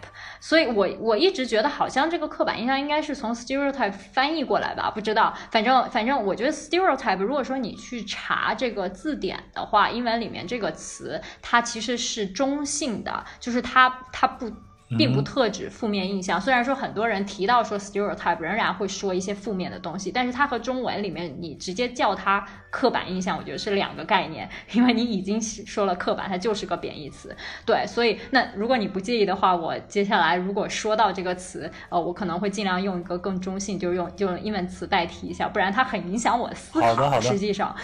[0.47, 5.33] 所以，我我一直觉得好像这个刻板印象应该是从 stereotype 翻译过来吧，不知道。
[5.51, 14.53] 反正反正，我觉得 stereotype，如果说你去查这个字典的话，英文里面这个词它其实是中性的，就是它它不。
[14.91, 27.35] 并不特指负面印象，虽然说很多人提到说 stereotype，仍然会说一些负面的东西，但是它和中文里面你直接叫它刻板印象，我觉得是两个概念， 因为你已经说了刻板，它就是个贬义词。
[27.65, 36.87] 对，所以那如果你不介意的话，我接下来如果说到这个词，呃，我可能会尽量用一个更中性，就是用就用英文词代替一下，不然它很影响我思考。
[36.87, 37.23] 好的，好的。
[37.23, 37.75] 实际上，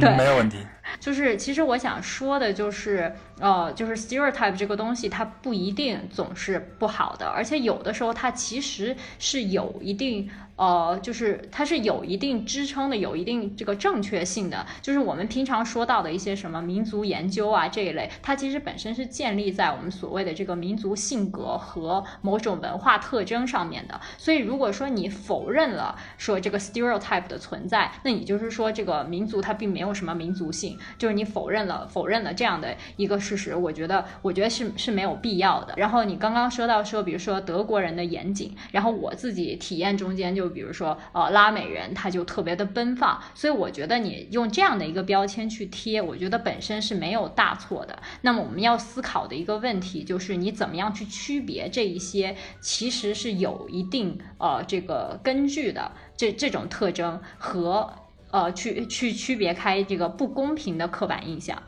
[0.00, 0.58] 对，没有问题。
[0.98, 10.30] 就是其实我想说的就是，呃，就是 stereotype 这个东西，它不一定总总是不好的，而且有的时候它其实是有一定。
[10.56, 14.64] 呃，就是它是有一定支撑的，有一定这个正确性的。
[14.80, 24.00] 就是我们平常说到的一些什么民族研究啊这一类，它其实本身是建立在我们所谓的这个民族性格和某种文化特征上面的。
[24.18, 33.56] 所以，如果说你否认了说这个 stereotype 的存在，那你就是说这个民族它并没有什么民族性，就是你否认了否认了这样的一个事实。
[33.56, 35.74] 我觉得，我觉得是是没有必要的。
[35.76, 40.51] 然后你刚刚说到说，比如说德国人的严谨，然后我自己体验中间就。
[40.52, 48.00] 比如说，呃，拉美人他就特别的奔放，所以我觉得你用这样的一个标签去贴，我觉得本身是没有大错的。
[48.20, 57.92] 那么我们要思考的一个问题就是，你怎么样去区别这一些其实是有一定呃这个根据的这这种特征和
[58.30, 61.62] 呃去去区别开这个不公平的刻板印象。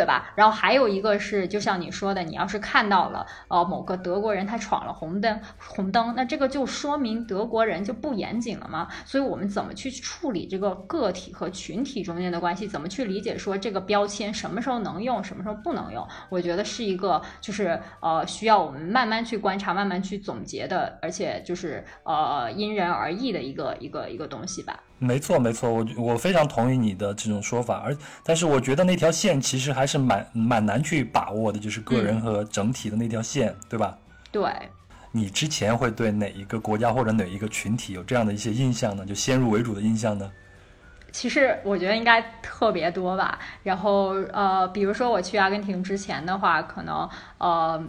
[0.00, 0.32] 对吧？
[0.34, 8.88] 然后还有一个是，就像你说的，你要是看到了，呃，某个德国人他闯了红灯，红灯，那这个就说明德国人就不严谨了吗？
[9.04, 12.66] 所以我们怎么去处理这个个体和群体中间的关系？
[12.66, 16.08] 怎么去理解说这个标签什么时候能用，什么时候不能用？
[16.30, 24.82] 我觉得是一个就是呃需要我们慢慢去观察、慢慢去总结的，而且就是呃因人而异的一个一个一个东西吧。
[25.00, 33.98] 没错，没错，我我非常同意你的这种说法，而但是我觉得那条线其实还是蛮蛮难去把握的，就是个人和整体的那条线，对吧？
[34.30, 34.48] 对。
[35.12, 39.04] 你之前会对哪一个国家或者哪一个群体有这样的一些印象呢？
[39.04, 40.30] 就先入为主的印象呢？
[41.12, 43.38] 其实我觉得应该特别多吧。
[43.62, 47.82] 然后呃，比如说我去阿根廷之前的话，可能呃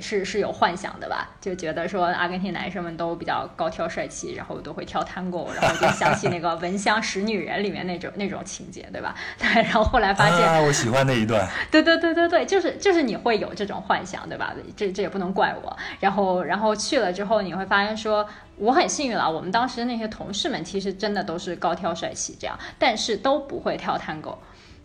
[0.00, 9.14] 是是有幻想的吧，就觉得说阿根廷男生们都比较高挑帅气，然后都会跳探戈，然后就想起那个《闻香识女人》里面那种 那种情节，对吧？
[9.38, 9.62] 对。
[9.62, 11.46] 然后后来发现，啊，我喜欢那一段。
[11.70, 14.54] 对对对对对，就是就是你会有这种幻想，对吧？
[14.76, 15.76] 这这也不能怪我。
[16.00, 18.26] 然后然后去了之后，你会发现说。
[18.56, 24.36] 我很幸运了，我们当时那些同事们其实真的都是高挑帅气这样，但是都不会跳探戈。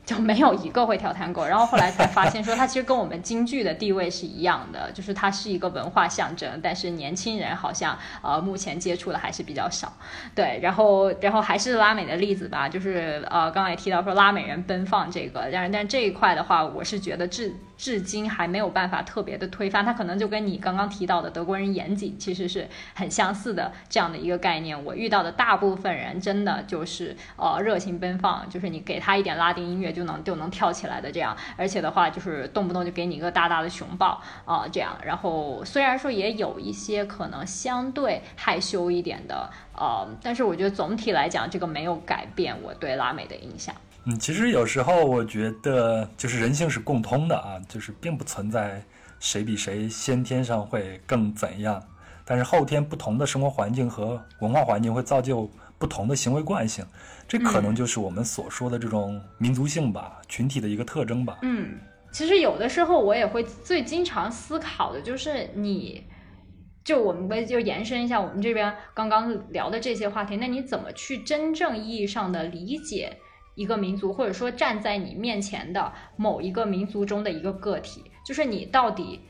[0.03, 9.93] 就没有一个会跳探戈，然后后来才发现说，它其实跟我们京剧的地位是一样的，就是它是一个文化象征，但是年轻人好像呃目前接触的还是比较少。
[10.33, 24.85] 对，然后然后还是拉美的例子吧，就是呃刚才也提到说拉美人奔放这个，但是但这一块的话，我是觉得至至今还没有办法特别的推翻，它可能就跟你刚刚提到的德国人严谨其实是很相似的这样的一个概念。
[24.85, 34.95] 我遇到的大部分人真的就是呃热情奔放，就是你给他一点拉丁音乐就能就能跳起来的这样，而且的话就是动不动就给你一个大大的熊抱啊这样。
[35.03, 43.73] 然后虽然说也有一些可能相对害羞一点的呃，但是我觉得总体来讲这个没有改变我对拉美的印象。
[44.05, 48.83] 嗯，其实有时候我觉得就是人性是共通的啊，就是并不存在
[49.19, 51.79] 谁比谁先天上会更怎样，
[52.25, 56.83] 但是后天不同的生活环境和文化环境会造就不同的行为惯性，
[57.27, 61.37] 这可能就是我们所说的这种民族性吧，群体的一个特征吧。
[61.43, 61.77] 嗯，
[62.11, 66.03] 其实有的时候我也会最经常思考的就是你，
[66.83, 73.17] 就我们就延伸一下我们这边刚刚聊的这些话题，那你怎么去真正意义上的理解？
[73.55, 79.21] 一个民族，或者说站在你面前的某一个民族中的一个个体，就是你到底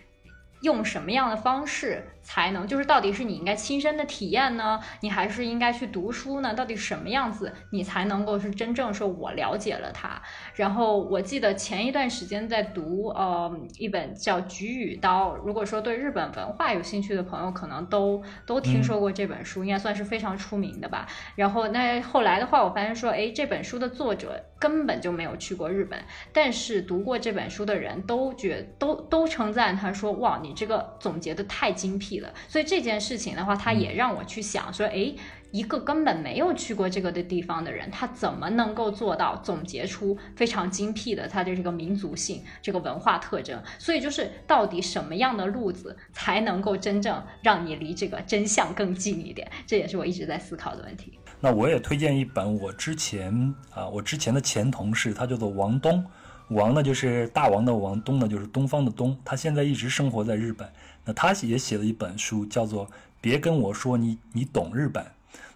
[0.62, 2.08] 用什么样的方式？
[2.22, 6.54] 才能就是到底是你应该亲身的体验呢，你还是应该去读书呢？
[6.54, 10.22] 到底什么样子你才能够是真正说我了解了它？
[10.54, 21.08] 然后我记得前一段时间在读呃一本叫《菊与刀》，如果说对日本文化有兴趣的朋友，可能都都听说过这本书，应该算是非常出名的吧。
[21.36, 26.00] 然后那后来的话，我发现说，哎，这本书的作者根本就没有去过日本，
[26.32, 32.11] 但是读过这本书的人都觉都都称赞他说，哇，你这个总结的太精辟。
[32.48, 35.14] 所以这件事情的话，他也让我去想说，哎，
[35.52, 43.62] 一个根本没有去过这个的地方的人，他怎么能够做到总结出非常精辟的他的这个民族性、这个文化特征？
[43.78, 49.50] 所以就是到底什么样的路子才能够真正让你离这个真相更近一点？
[49.68, 51.20] 这也是我一直在思考的问题。
[51.40, 53.34] 那我也推荐一本我之前
[53.74, 56.06] 啊，我之前的前同事，他叫做王东，
[56.50, 60.72] 王呢就是大王的王，东呢就是东方的东，他现在一直生活在日本。
[61.12, 62.88] 那他也写了一本书，叫做
[63.20, 65.04] 《别跟我说你你懂日本》。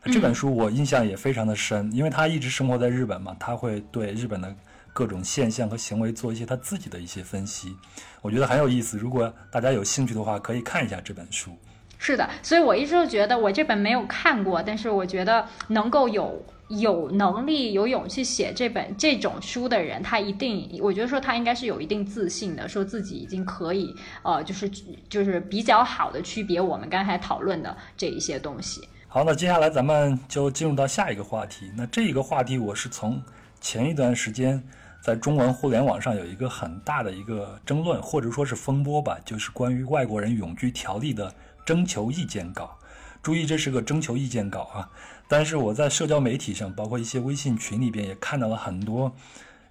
[0.04, 4.54] 那这本书我印象也非常的深，因为他一直生活在日本嘛，他会对日本的
[4.92, 7.74] 各种现象和行为做一些他自己的一些分析，
[8.22, 8.98] 我觉得很有意思。
[8.98, 11.58] 如果大家有兴趣的话，可以看一下这本书。
[11.98, 16.46] 是的，所以我一直都觉得我这本没有看过，但是我觉得能够有。
[16.68, 24.70] 有能力、有勇气写这本这种书的人，他一定，我觉得说他应该是有一定自信的，说自己已经可以，呃，就是
[25.08, 28.88] 就是比较好的区别我们刚才讨论的这一些东西。
[29.08, 31.72] 好，那接下来咱们就进入到下一个话题。
[31.76, 33.22] 那这一个话题，我是从
[33.62, 34.62] 前一段时间
[35.02, 42.78] 在中文互联网上有一个很大的一个争论，或者说是风波吧，就是关于外国人永居条例的征求意见稿。
[43.22, 44.90] 注意，这是个征求意见稿啊。
[45.28, 49.12] 但是我在社交媒体上，包括一些微信群里边，也看到了很多，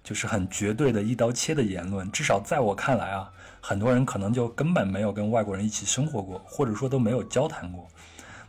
[0.03, 2.11] 就是很绝对的一刀切的言论。
[2.11, 7.87] 至少在我看来啊，很多人可能就根本没有跟外国人一起生活过，或者说都没有交谈过。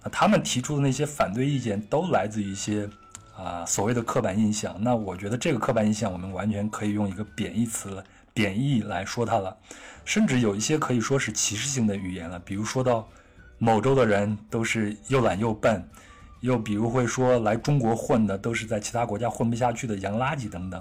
[0.02, 2.88] 那他们提出的那些反对意见，都来自于一些
[3.36, 4.76] 啊所谓的刻板印象。
[4.80, 8.02] 那我觉得这个刻板印象，我们完全可以用一个贬义词、
[8.34, 9.56] 贬义来说它了，
[10.04, 12.36] 甚至有一些可以说是歧视性的语言了。
[12.40, 13.08] 比如说到
[13.58, 15.88] 某州的人都是又懒又笨。
[16.46, 20.80] 又比如会说来中国混的都是在其他国家混不下去的洋垃圾等等，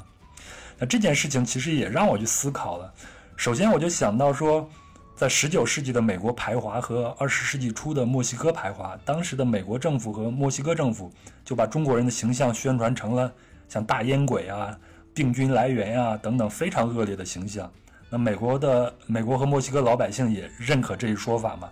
[0.78, 2.94] 那这件事情其实也让我去思考了。
[3.36, 4.70] 首先我就想到说，
[5.16, 11.12] 在十九世纪的美国排华和二十世纪初的墨西哥排华，当时的美国政府和墨西哥政府
[11.44, 13.34] 就把中国人的形象宣传成了
[13.68, 14.78] 像大烟鬼啊、
[15.16, 17.72] 病菌来源呀等等非常恶劣的形象。
[18.08, 21.68] 那美国的美国和墨西哥老百姓也认可这一说法嘛？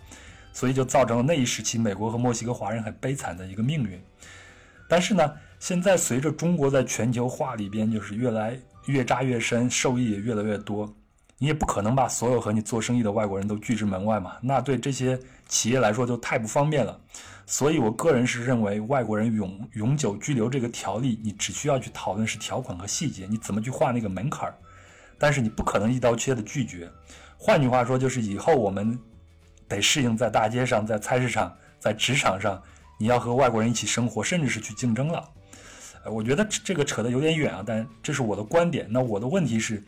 [0.53, 3.99] 所以就造成了那一时期美国和墨西哥华人很悲惨的一个命运。
[4.87, 10.93] 但是呢，现在随着中国在全球化里边就是越来越扎越深，受益也越来越多，
[11.39, 14.33] 你也不可能把所有和你做生意的外国人都拒之门外嘛。
[14.41, 16.99] 那对这些企业来说就太不方便了。
[17.47, 24.55] 所以我个人是认为，外国人永永久居留这个条例，你只需要去讨论是条款和细节，你怎么去画那个门槛儿，
[25.17, 26.87] 但是你不可能一刀切的拒绝。
[27.37, 28.99] 换句话说，就是以后我们。
[29.75, 32.61] 得适应在大街上、在菜市场、在职场上，
[32.99, 35.29] 你要和外国人一起生活，甚至是去竞争了。
[36.03, 38.87] 呃，我觉得这个扯得有点远啊，但这是我的观点。
[38.89, 39.83] 那我的问题是，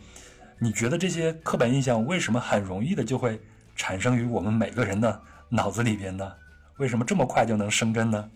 [0.60, 3.40] 你觉得这些刻板印象为什么很容易的就会
[3.76, 6.32] 产生于我们每个人的脑子里边呢？
[6.78, 8.30] 为什么这么快就能生根呢？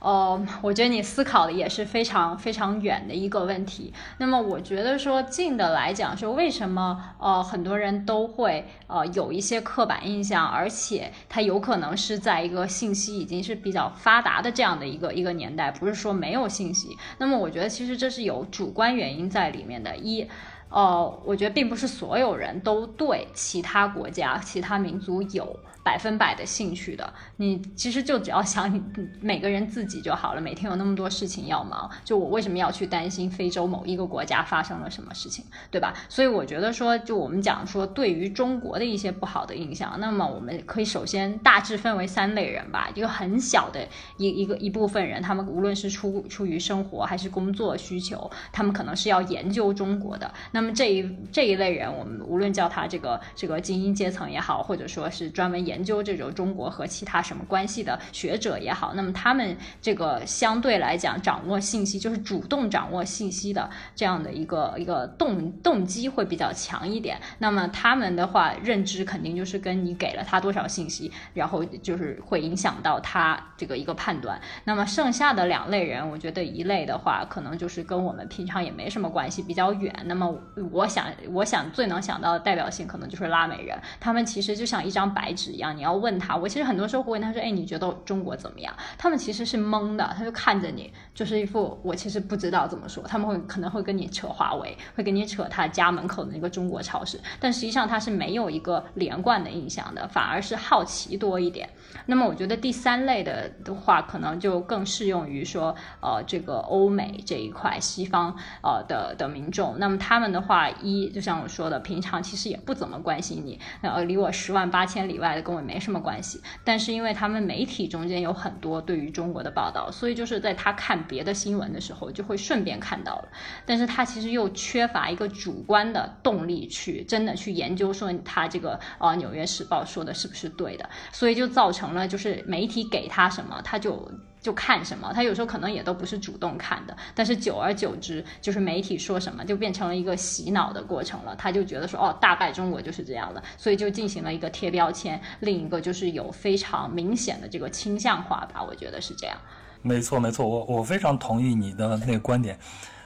[0.00, 3.92] 呃，我觉得你思考的也是非常非常远的一个问题。
[4.16, 16.96] 那么，我觉得说近的来讲，说为什么呃很多人都会呃有一些刻板印象，而且它有可能是在一个信息已经是比较发达的这样的一个一个年代，不是说没有信息。
[17.18, 19.94] 那么，我觉得其实这是有主观原因在里面的。
[19.98, 20.26] 一，
[20.70, 25.60] 呃，我觉得并不是所有人都对其他国家、其他民族有。
[25.90, 28.80] 百分百的兴趣的，你其实就只要想你
[29.20, 30.40] 每个人自己就好了。
[30.40, 35.92] 每天有那么多事情要忙，就我为什么要去担心非洲某一个国家发生了什么事情，对吧？
[36.08, 42.88] 所以我觉得说，就我们讲说对于中国的一些不好的印象，那么我们可以首先大致分为三类人吧。
[42.94, 43.84] 一个很小的
[44.16, 50.32] 一一个一部分人，他们无论是出出于生活还是工作需求，他们可能是要研究中国的。
[50.52, 67.18] 那么这一这一类人，我们无论叫他这个这个精英阶层也好，或者说是专门研研究这种中国和其他什么关系的学者也好，那么他们这个相对来讲掌握信息，就是主动掌握信息的这样的一个一个动动机会比较强一点。
[67.38, 74.38] 那么他们的话，认知肯定就是跟你给了他多少信息，然后就是会影响到他这个一个判断。
[74.64, 79.90] 那么剩下的两类人，我觉得一类的话，可能就是跟我们平常也没什么关系，比较远。
[80.04, 80.30] 那么
[80.70, 85.76] 我想，我想最能想到的代表性，可能就是拉美人，他们其实就像一张白纸样。
[85.76, 93.02] 你要问他，我其实很多时候会问他说：“哎，你觉得中国怎么样？”他们其实是懵的，他就看着你，就是一副我其实不知道怎么说。
[93.04, 101.68] 他们会可能会跟你扯华为，会跟你扯他家门口的那个中国超市，但实际上他是没有一个连贯的印象的，反而是好奇多一点。
[102.06, 109.76] 那么我觉得第三类的的话，可能就更适用于说，呃，这个欧美这一块西方呃的的民众。
[109.78, 116.40] 那么他们的话，一就像我说的，平常其实也不怎么关心你，呃，离我十万八千里外的跟我没什么关系。
[116.64, 123.28] 但是因为他们媒体中间有很多对于中国的报道，所以就是在他看别的新闻的时候，就会顺便看到了。
[123.66, 131.80] 但是他其实又缺乏一个主观的动力去真的去研究说他这个呃《纽约时报》说的是不是对的，所以就造成。
[131.80, 134.06] 成了就是媒体给他什么，他就
[134.40, 135.12] 就看什么。
[135.12, 141.34] 他有时候可能也都不是主动看的，但是久而久之，就是媒体说什么，就变成了一个洗脑的过程了。
[141.36, 145.20] 他就觉得说，哦，大概中国就是这样的，所以就进行了一个贴标签。
[145.40, 149.36] 另一个就是有非常明显的这个倾向化吧，我觉得是这样。
[149.82, 152.58] 没错，没错，我我非常同意你的那个观点。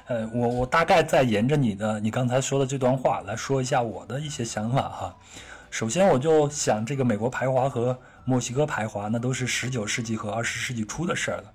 [0.07, 5.17] 呃，我我大概再沿着你的你刚才说的这段话来说一下我的一些想法哈。
[5.71, 11.53] 首先，我就想这个美国排华和墨西哥排华，那都是十九世纪和二十世纪初的事儿了。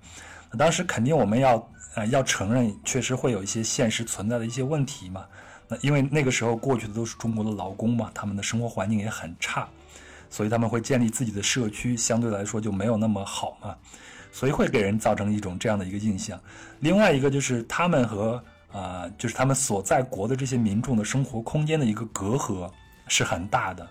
[0.50, 5.24] 那当时肯定我们要呃要承认，确实会有一些现实存在的一些问题嘛。
[5.68, 9.68] 那因为那个时候过去的都是中国的劳工嘛，他们的生活环境也很差，
[10.28, 13.76] 所以他们会建立自己的社区，相对来说就没有那么好嘛，
[14.32, 16.40] 所以会给人造成一种这样的一个印象。
[16.80, 18.42] 另外一个就是他们和
[18.72, 22.70] 啊，就是他们所在国的这些民众的生活空间的一个隔阂
[23.06, 23.88] 是很大的。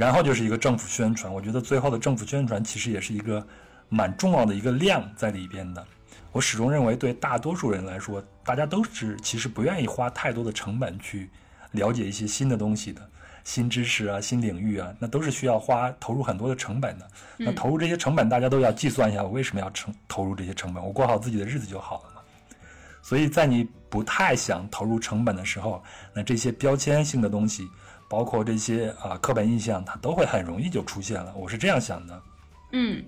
[0.00, 3.46] 然后就是一个政府宣传，我觉得最后的政府宣传其实也是一个
[3.90, 5.86] 蛮重要的一个量在里边的。
[6.32, 11.28] 我始终认为，对大多数人来说，大家都是其实不愿意花太多的成本去
[11.72, 13.06] 了解一些新的东西的，
[13.44, 17.06] 新知识啊、新领域啊，那都是需要花投入很多的成本的。
[17.36, 20.82] 那投入这些成本，大家都要计算一下，我为什么要成投入这些成本？
[20.82, 22.22] 我过好自己的日子就好了嘛。
[23.02, 25.84] 所以在你不太想投入成本的时候，
[26.14, 27.68] 那这些标签性的东西。
[28.10, 31.32] 包括这些啊刻板印象，它都会很容易就出现了。
[31.36, 32.20] 我是这样想的。
[32.72, 33.02] 嗯，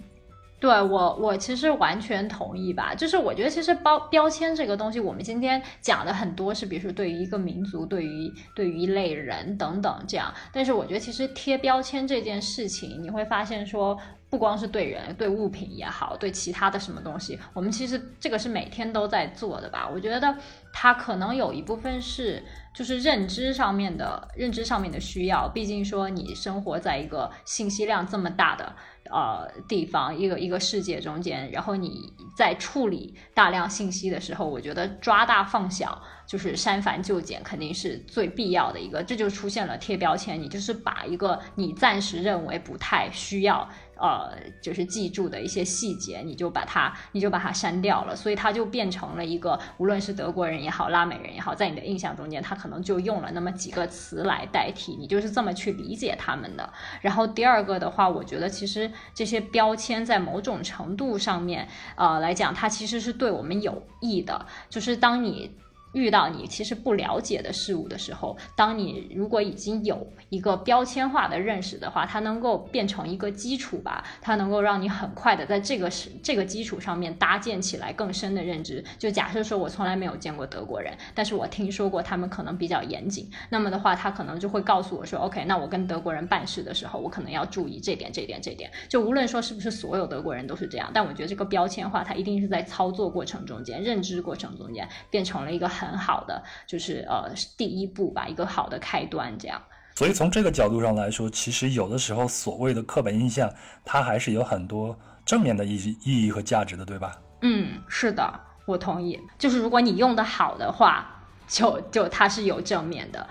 [0.60, 2.94] 对我我其实完全同意吧。
[2.94, 10.32] 就是我觉得其实包标签这个东西，我们今天讲的很多是，比如说对于一个民族、对于对于一类人等等这样。
[10.52, 13.98] 但是我觉得其实贴标签这件事情，你会发现说。
[14.32, 19.86] 不光是对人、对物品也好，对其他的什么东西，我们其实这个是每天都在做的吧？
[19.92, 20.34] 我觉得
[20.72, 22.42] 它可能有一部分是
[22.74, 25.48] 就是认知上面的认知上面的需要。
[25.48, 28.74] 毕竟说你生活在一个信息量这么大的
[29.10, 39.02] 呃地方，一个一个世界中间，然后你在处理大量信息的时候，我觉得抓大放小，就是删繁就简，肯定是最必要的一个。
[39.02, 43.68] 这就出现了贴标签，你就是把一个你暂时认为不太需要。
[43.96, 56.72] 呃，就是记住的一些细节，你就把它，你就把它删掉了，所以它就变成了一个，无论是德国人也好，拉美人也好，在你的印象中间，他可能就用了那么几个词来代替，你就是这么去理解他们的。
[57.00, 65.56] 然后第二个的话，我觉得其实这些标签在某种程度上面，呃来讲，它其实是对我们有益的，就是当你。
[65.92, 78.82] 遇到你其实不了解的事物的时候，当你如果已经有一个标签化的认识的话，它能够变成一个基础吧，它能够让你很快的在这个是这个基础上面搭建起来更深的认知。
[78.98, 88.70] 就假设说我从来没有见过德国人，但是我听说过他们可能比较严谨，那么的话，他可能就会告诉我说，OK，那我跟德国人办事的时候，我可能要注意这点、这点、这点。
[88.88, 95.70] 就无论说是不是所有德国人都是这样，但我觉得这个标签化，它一定是在操作过程中间、认知过程中间变成了一个。
[95.82, 99.60] 很好的，就是呃第一步吧，一个好的开端，这样。
[99.94, 103.52] 所以从这个角度上来说，其实有的时候所谓的刻板印象，
[103.84, 107.18] 它还是有很多正面的意意义和价值的，对吧？
[107.42, 109.20] 嗯，是的，我同意。
[109.38, 111.06] 就是如果你用的好的话，
[111.46, 113.28] 就就它是有正面的。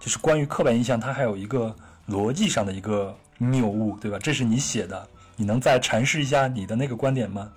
[0.00, 1.76] 就是关于刻板印象，它还有一个
[2.08, 4.18] 逻辑上的一个谬误，对吧？
[4.18, 7.52] 这是你写的，你能再阐释一下你的那个观点吗？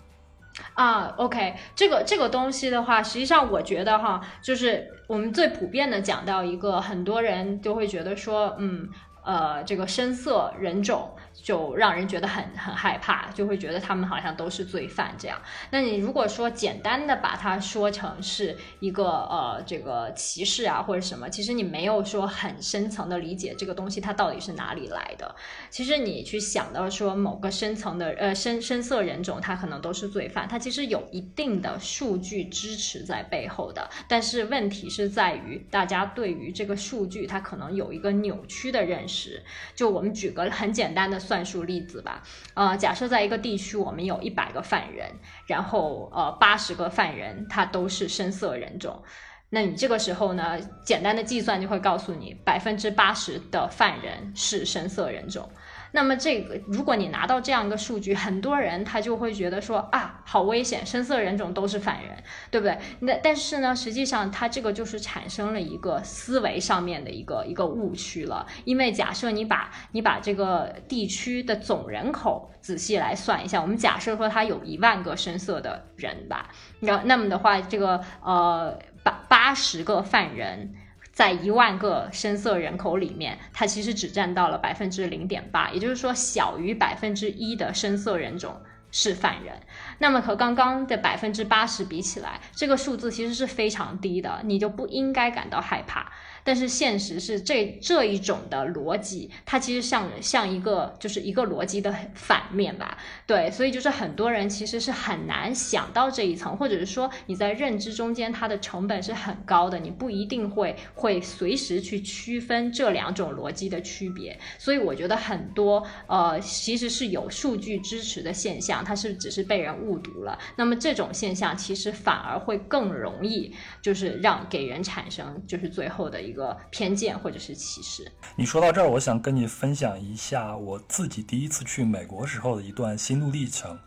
[0.74, 8.90] 啊，OK，这个这个东西的话，实际上我觉得哈，就是我们最普遍的讲到一个，很多人就会觉得说，嗯。
[9.26, 15.42] 呃，这个深色人种就让人觉得很很害怕，就会觉得他们好像都是罪犯这样。
[15.72, 25.36] 那你如果说简单的把它说成是一个呃这个歧视啊或者什么，其实你没有说很深层的理解这个东西它到底是哪里来的。
[25.70, 33.90] 其实你去想到说某个深层的呃深深色人种，他可能都是罪犯，他其实有一定的数据支持在背后的。
[34.08, 39.42] 但是问题是在于大家对于这个数据，它可能有一个扭曲的认识。
[39.76, 42.22] 就我们举个很简单的算术例子吧，
[42.54, 45.10] 呃，假设在一个地区，我们有一百个犯人，
[45.48, 49.02] 然后呃八十个犯人他都是深色人种，
[49.50, 55.50] 那你这个时候呢，简单的计算就会告诉你，百分之八十的犯人是深色人种。
[55.96, 62.76] 那么这个，如果你拿到这样一个数据，很多人他就会觉得说啊，好危险，深色人种都是犯人，对不对？
[63.02, 68.48] 那但是呢，实际上它这个就是产生了一个思维上面的一个一个误区了。
[68.66, 80.74] 因为假设你把你把这个地区的总人口仔细来算一下，我们假设说它有一万个深色的人吧，那那么的话，这个呃八八十个犯人。
[81.14, 88.60] 在一万个深色人口里面，它其实只占到了百分之零点八，也就是说，小于百分之一的深色人种
[88.90, 89.60] 是犯人。
[90.00, 96.12] 那么和刚刚的百分之八十比起来，这个数字其实是非常低的，你就不应该感到害怕。
[96.44, 114.38] 但是现实是这这一种的逻辑，它其实像像一个就是一个逻辑的反面吧，对，所以就是很多人其实是很难想到这一层，或者是说你在认知中间它的成本是很高的，你不一定会会随时去区分这两种逻辑的区别。
[114.60, 120.38] 所以我觉得很多呃其实是有数据支持的现象，它是只是被人误读了。
[120.58, 126.33] 那么这种现象其实反而会更容易就是让给人产生就是最后的一。
[126.34, 128.12] 一个偏见或者是歧视。
[128.36, 133.78] 你说到这儿，我想跟你分享一下我自己第一次去美国时候的一段心路历程。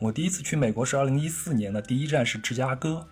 [0.00, 3.06] 我第一次去美国是二零一四年的，第一站是芝加哥。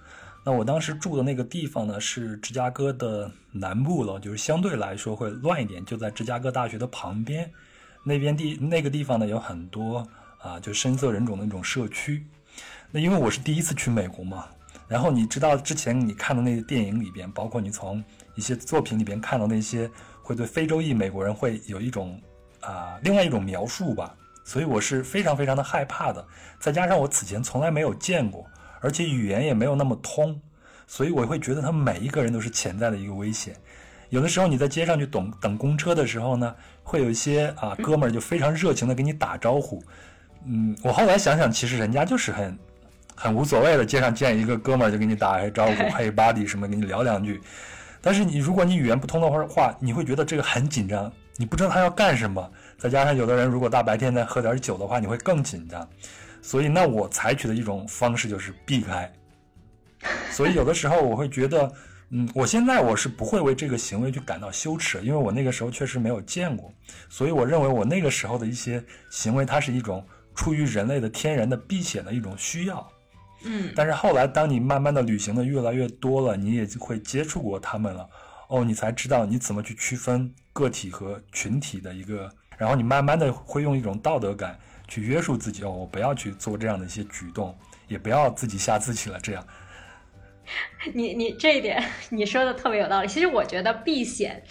[0.44, 7.48] 那我当时住的那个地方呢，是芝加哥的南部了，就是相对来说会乱一点，就在芝加哥大学的旁边。
[8.02, 10.06] 那边地那个地方呢，有很多
[10.38, 12.26] 啊，就深色人种的那种社区。
[12.90, 14.46] 那因为我是第一次去美国嘛，
[14.86, 18.04] 然后你知道之前你看的那个电影里边，包括你从
[18.34, 19.90] 一些作品里边看到那些
[20.22, 22.20] 会对非洲裔美国人会有一种
[22.60, 24.14] 啊另外一种描述吧，
[24.44, 26.24] 所以我是非常非常的害怕的。
[26.58, 28.46] 再加上我此前从来没有见过，
[28.80, 30.40] 而且语言也没有那么通，
[30.86, 33.54] 所以我会觉得他们每一个人都是潜在的一个危险。
[34.10, 39.82] 有的时候你在街上去等等公车的时候呢，会有一些啊哥们儿就非常热情的给你打招呼。
[40.46, 42.58] 嗯，我后来想想，其实人家就是很
[43.16, 47.40] 很无所谓的，街上见一个哥们儿就给你打个招呼， 嘿，buddy 什么，跟你聊两句。
[48.04, 52.52] 但是你如果你语言不通的话话，你会觉得这个很紧张，你不知道他要干什么。
[52.76, 55.88] 再加上有的人如果大白天再喝点酒的话，你会更紧张。
[56.42, 59.10] 所以那我采取的一种方式就是避开。
[60.30, 61.72] 所以有的时候我会觉得，
[62.10, 66.70] 嗯，我现在我是不会为这个行为去感到羞耻，因为我那个时候确实没有见过。
[67.08, 72.86] 所以我认为我那个时候的一些行为，它是一种出于人类的天然的避险的一种需要。
[73.44, 78.08] 嗯，但是后来，当你慢慢的旅行的越来越多了，你也会接触过他们了，
[78.48, 87.56] 哦，你才知道你怎么去区分个体和群体的一个，然后你慢慢的会用一种道德感去约束自己，哦，我不要去做这样的一些举动，
[87.88, 89.18] 也不要自己吓自己了。
[89.20, 89.46] 这样，
[90.94, 93.08] 你你这一点你说的特别有道理。
[93.08, 94.42] 其实我觉得避险。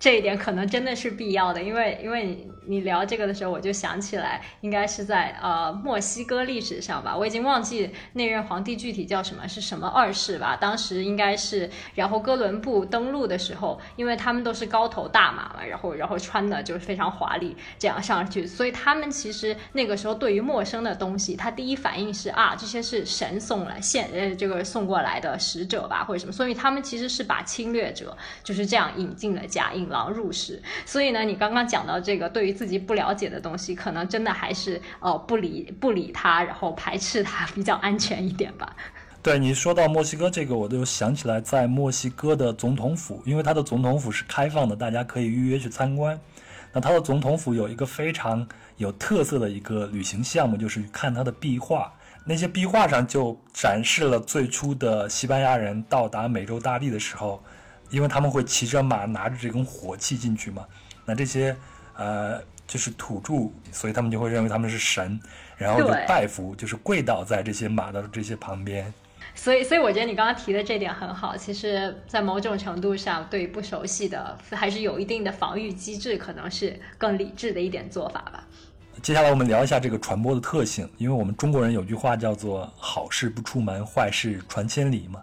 [0.00, 10.56] 这一点可能真的是必要的，因为因为你你聊这个的时候，我就想起来，应该是在呃墨西哥历史上吧，我已经忘记那任皇帝具体叫什么，是什么二世吧。
[10.56, 30.62] 当时应该是，然后哥伦布登陆的时候，因为他们都是高头大马嘛，然后然后穿的就是非常华丽，这样上去，所以他们其实那个时候对于陌生的东西，他第一反应是啊，这些是神送来现呃这个送过来的使者吧，或者什么，所以他们其实是把侵略者就是这样引进了家，狼入室。
[30.86, 38.74] 所以呢，你刚刚讲到这个，对于自己不了解的东西，可能真的还是呃不理不理他，然后排斥他比较安全一点吧。
[39.22, 46.18] 对你说到墨西哥这个，我就想起来在墨西哥的总统府，因为它的总统府是开放的，大家可以预约去参观。
[46.72, 51.92] 那它的总统府有一个非常有特色的一个旅行项目，就是看它的壁画。
[52.24, 57.42] 那些壁画上就展示了最初的西班牙人到达美洲大地的时候，
[57.90, 60.64] 因为他们会骑着马，拿着这根火器进去嘛。
[61.04, 61.54] 那这些
[61.96, 65.20] 呃就是土著，所以他们就会认为他们是神，
[65.56, 68.92] 然后就拜服，就是跪倒在这些马的这些旁边。
[69.34, 71.36] 所以，所以我觉得你刚刚提的这点很好。
[71.36, 78.44] 其实，在某种程度上，对于不熟悉的，还是有一定的防御机制，可能是更理智的一点做法吧。
[79.02, 80.88] 接下来，我们聊一下这个传播的特性。
[80.98, 85.22] 因为我们中国人有句话叫做“好事不出门，坏事传千里”嘛。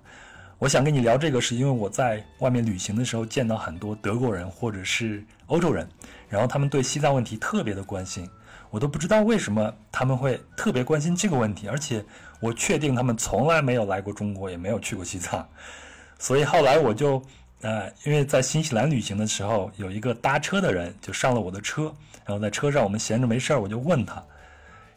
[0.59, 5.87] 我想跟你聊这个，是因为我在外面旅行的时候见到很多德国人或者是欧洲人，
[6.27, 8.27] 然后他们对西藏问题特别的关心。
[8.71, 12.03] 我都不知道为什么他们会特别关心这个问题，而且
[12.39, 15.47] 我确定他们从来没有来过中国，也没有去过西藏。
[16.17, 17.21] 所以后来我就，
[17.61, 21.93] 呃，因为在新西兰旅行的时候，有一个搭车的人就上了我的车，
[22.25, 24.21] 然后在车上我们闲着没事儿，我就问他，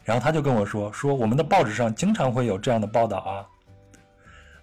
[0.03, 3.45] 然后他就跟我说，说我们的报纸上经常会有这样的报道啊。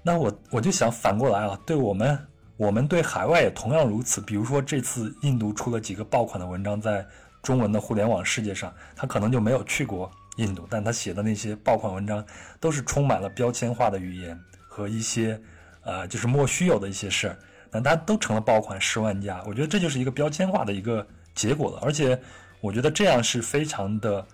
[0.02, 2.18] 那我我就想反过来啊，对我们，
[2.56, 4.20] 我们对海外也同样如此。
[4.20, 7.06] 比如说这次印度出了几个爆款的文章在。
[7.40, 12.22] 中文的互联网世界上，他可能就没有去过印度，但他写的那些爆款文章
[12.58, 15.40] 都是充满了标签化的语言和一些，
[15.82, 17.38] 呃，就是莫须有的一些事儿，
[17.70, 19.40] 那他都成了爆款十万加。
[19.46, 22.20] 我觉得这就是一个标签化的一个结果了，而且
[22.60, 24.26] 我觉得这样是非常的，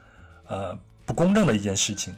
[0.48, 2.12] 呃，不公正的一件事情。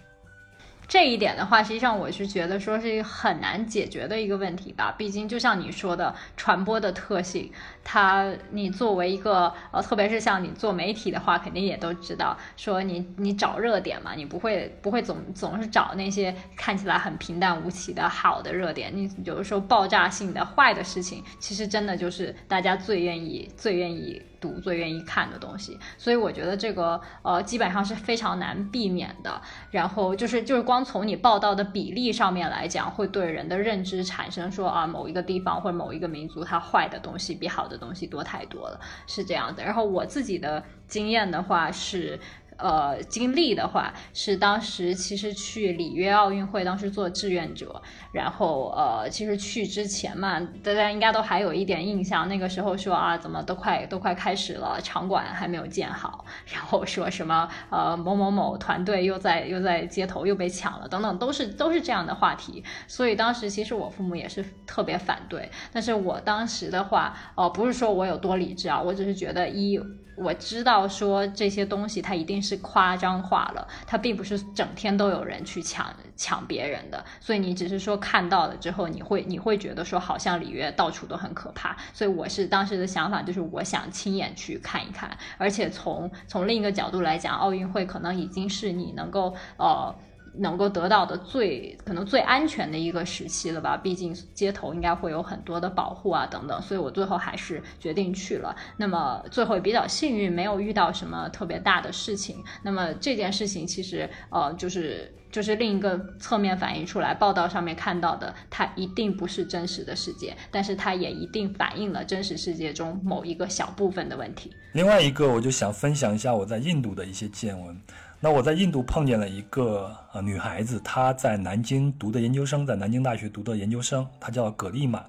[0.89, 4.95] 这一点的话，实际上我是觉得说是很难解决的一个问题吧。
[4.97, 7.51] 毕竟就像你说的，传播的特性，
[7.83, 18.93] 它你作为一个呃，特别是像你做媒体的话，肯定也都知道，说你你找热点嘛，你不会不会总总是找那些看起来很平淡无奇的好的热点。
[18.95, 24.23] 你有的时候爆炸性的坏的事情，其实真的就是大家最愿意最愿意。
[24.61, 29.41] 最愿意看的东西，所以我觉得这个呃基本上是非常难避免的。
[29.71, 39.63] 然后就是就是光从你报道的比例上面来讲，会对人的认知产生说啊某一个地方或者某一个民族它坏的东西比好的东西多太多了，是这样的。
[39.63, 42.19] 然后我自己的经验的话是。
[42.59, 47.83] 呃，经历的话是当时其实去里约奥运会，当时做志愿者，
[48.17, 69.79] 然后呃，其实去之前嘛，大家应该都还有一点印象，那个时候说啊，怎么都快都快开始了，场馆还没有建好，然后说什么呃某某某团队又在又在街头又被抢了等等，都是都是这样的话题，所以当时其实我父母也是特别反对，但是我当时的话，哦，不是说我有多理智啊，我只是觉得一。
[70.19, 89.95] 我知道说这些东西它一定是夸张化了，它并不是整天都有人去抢抢别人的，所以你只是说看到了之后，你会你会觉得说好像里约到处都很可怕，所以我是当时的想法就是我想亲眼去看一看，而且从从另一个角度来讲，奥运会可能已经是你能够呃。
[90.39, 93.75] 能够得到的最可能最安全的一个时期了吧？
[93.75, 98.55] 毕竟街头应该会有很多的保护啊等等，所以我最后还是决定去了。
[98.77, 102.45] 那么最后也比较幸运，没有遇到什么特别大的事情。
[102.63, 114.51] 那么这件事情其实呃就是就是另一个侧面反映出来，报道上面看到的它一定不是真实的世界，但是它也一定反映了真实世界中某一个小部分的问题。
[114.73, 117.79] 另外一个，我就想分享一下我在印度的一些见闻。
[118.19, 125.05] 那我在印度碰见了一个呃女孩子，她在南京读的研究生，在南京大学读的研究生，她叫葛丽玛。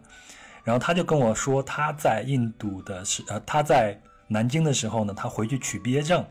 [0.66, 3.98] 然后她就跟我说，她在印度的时呃她在
[4.28, 6.26] 南京的时候呢，她回去取毕业证，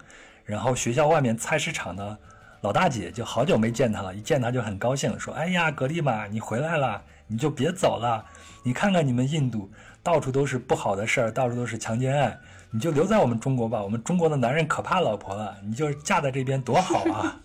[0.44, 2.18] 然后学校外面菜市场呢
[2.60, 8.24] 老大姐就好久没见她了，一见她就很高兴，说：“哎呀，葛丽玛，你回来了，你就别走了，
[8.62, 9.70] 你看看你们印度
[10.02, 12.38] 到处都是不好的事儿，到处都是强奸案。”
[12.72, 17.40] 你就留在我们中国吧，我们中国的男人可怕老婆了，你就嫁在这边多好啊！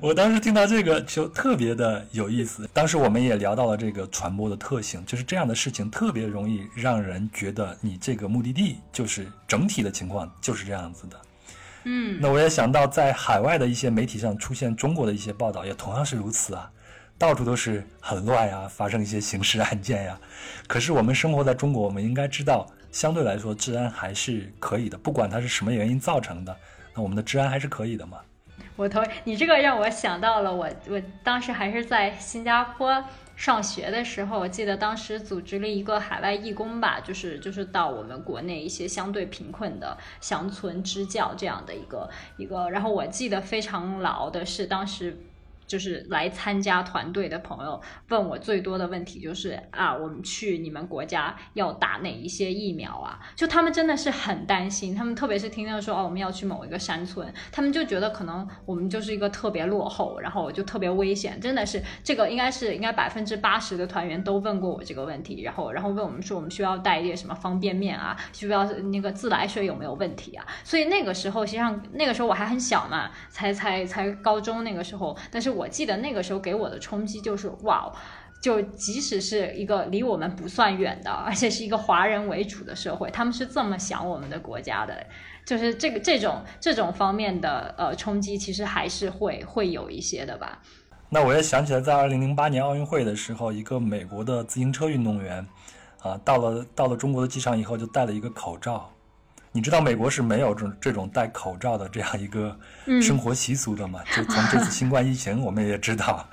[0.00, 2.68] 我当时听到这个就特别的有意思。
[2.72, 11.16] 当时我们也聊到了这个传播的特性，就是这样的事情特别容易让人觉得你这个目的地就是整体的情况就是这样子的。
[11.90, 16.70] 嗯，那我也想到在海外的一些媒体上出现中国的一些报道，也同样是如此啊，
[17.16, 20.20] 到处都是很乱呀，发生一些刑事案件呀。
[20.66, 26.54] 可是我们生活在中国，我们应该知道，相对来说治安还是可以的，不管它是什么原因造成的。
[26.94, 28.18] 那我们的治安还是可以的嘛？
[28.76, 33.02] 我同意你这个让我想到了我我当时还是在新加坡
[33.38, 45.16] 上学的时候，我记得当时组织了一个海外义工吧，就是就是到我们国内一些相对贫困的乡村支教这样的一个一个，然后我记得非常牢的是当时。
[45.68, 53.20] 就是来参加团队的朋友问我最多的问题就是啊，我们去你们国家要打哪一些疫苗啊？
[53.36, 61.38] 就他们真的是很担心，他们特别是听到说哦我们要去某一个山村，他们就觉得可能我们就是一个特别落后，然后就特别危险。
[61.38, 70.46] 真的是这个应该是应该百分之八十的团员都问过我这个问题，然后然后问我们说我们需要带一点什么方便面啊，需要那个自来水有没有问题啊？
[70.64, 75.57] 所以那个时候实际上那个时候我还很小嘛，才才才高中那个时候，但是。
[75.58, 77.92] 我记得那个时候给我的冲击就是哇，
[78.40, 84.94] 就即使是一个离我们不算远的，而且是一个华人为主的社会，他们是这么想我们的国家的，
[85.44, 90.62] 就是这个这种这种方面的呃冲击，其实还是会会有一些的吧。
[91.10, 95.44] 那我也想起来，在二零零八年奥运会的时候，一个美国的自行车运动员
[96.02, 98.88] 啊，到了到了中国的机场以后，就戴了一个口罩。
[99.52, 102.56] 你知道美国是没有这种这种戴口罩的这样一个
[103.02, 104.00] 生活习俗的嘛？
[104.14, 106.28] 就从这次新冠疫情，我们也知道。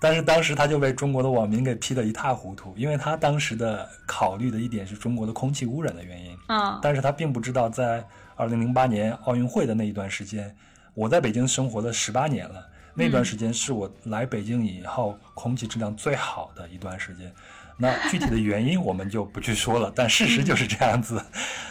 [0.00, 6.38] 但是当时他就被中国的网民给批得一塌糊涂，因为他当时的考虑的一点是中国的空气污染的原因。
[6.46, 6.78] 啊！
[6.80, 8.04] 但是他并不知道，在
[8.36, 10.54] 二零零八年奥运会的那一段时间，
[10.94, 17.32] 我在北京生活了十八年了，那段时间是我来北京以后空气质量最好的一段时间。
[17.78, 21.22] 那具体的原因我们就不去说了，但事实就是这样子。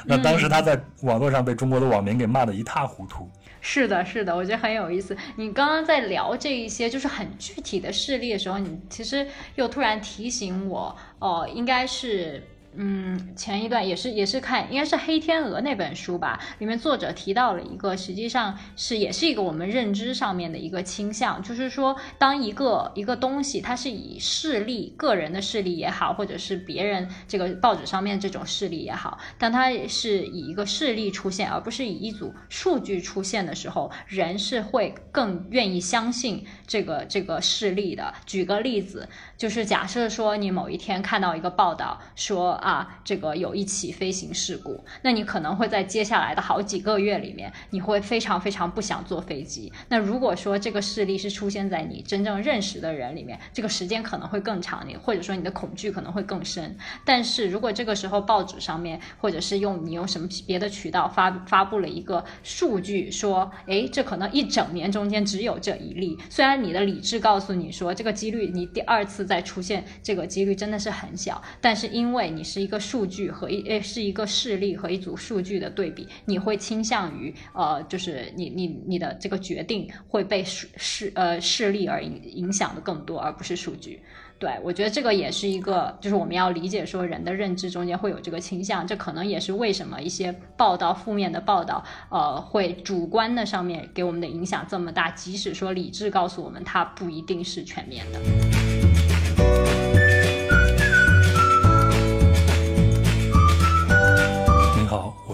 [0.06, 3.30] 那当时他在网络上被中国的网民给骂得一塌糊涂。
[3.60, 5.16] 是的，是的，我觉得很有意思。
[5.36, 12.42] 你刚刚在聊这一些就是很具体的事例的时候，你其实又突然提醒我，哦，应该是。
[12.80, 38.14] 嗯，前一段也是也是看，应该是《黑天鹅》那本书吧，里面作者提到了一个，实际上是也是一个我们认知上面的一个倾向，就是说，当一个一个东西它是以势力、个人的势力也好，或者是别人这个报纸上面这种势力也好，当它是以一个势力出现，而不是以一组数据出现的时候，人是会更愿意相信这个这个势力的。
[38.28, 42.58] 举个例子，就是假设说你某一天看到一个报道说。
[42.58, 49.72] 啊，这个有一起飞行事故，那你可能会在接下来的好几个月里面，你会非常非常不想坐飞机。
[49.90, 56.76] 那如果说这个事例是出现在你真正认识的人里面，这个时间可能会更长，你或者说你的恐惧可能会更深。
[57.06, 72.68] 但是如果这个时候报纸上面，或者是用你用什么别的渠道发发布了一个数据，说，诶，这可能一整年中间只有这一例，虽然你的理智告诉你说这个几率，你第二次再出现这个几率真的是很小，但是因为你是。
[72.68, 84.02] 一个数据和一诶，是一个事例和一组数据的对比，你会倾向于呃，就是你你你的这个决定会被事事呃事例而影影响的更多，而不是数据。
[84.40, 99.17] 对我觉得这个也是一个，就是我们要理解说人的认知中间会有这个倾向，这可能也是为什么一些报道负面的报道，呃，会主观的上面给我们的影响这么大，即使说理智告诉我们它不一定是全面的。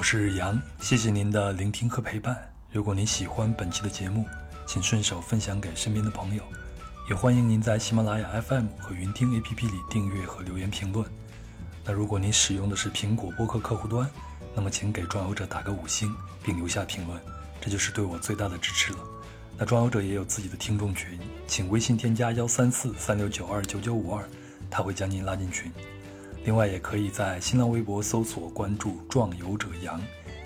[0.03, 2.37] 我是杨，谢谢您的聆听和陪伴。
[2.73, 4.25] 如果您喜欢本期的节目，
[4.67, 6.43] 请顺手分享给身边的朋友，
[7.09, 11.09] 也欢迎您在喜马拉雅 FM 和云听 APP 里订阅和留言评论。
[11.85, 14.05] 那如果您使用的是苹果播客客户端，
[14.53, 17.17] 那么请给壮游者打个五星并留下评论，
[17.61, 18.99] 这就是对我最大的支持了。
[19.57, 24.27] 那壮游者也有自己的听众群，请微信添加幺三四三六九二九九五二，
[24.69, 25.71] 他会将您拉进群。
[26.45, 30.01] 另外，也可以在新浪微博搜索关注“壮游者杨”，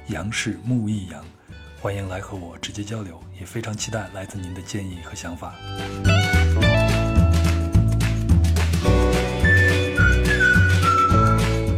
[0.10, 1.26] 杨是木易杨，
[1.82, 5.56] 欢迎来和我直接交流，也非常期待来自您的建议和想法。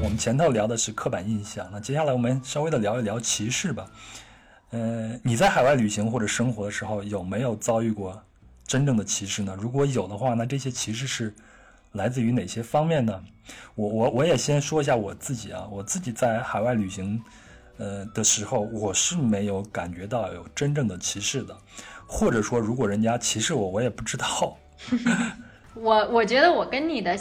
[0.04, 3.90] 我们前头聊的是刻板印象，那接下来我们稍微的聊一聊歧视吧。
[4.72, 8.22] 呃，你在海外旅行或者生活的时候，有没有遭遇过
[8.68, 9.58] 真正的歧视呢？
[9.58, 11.34] 如果有的话，那这些歧视是？
[11.94, 13.24] 来自于哪些方面呢？
[13.74, 17.20] 我我我也先说一下我自己啊，我自己在海外旅行，
[17.78, 21.58] 呃的时候，我是没有感觉到有真正的歧视的，
[22.06, 24.56] 或者说，如果人家歧视我，我也不知道。
[25.74, 27.18] 我我觉得我跟你的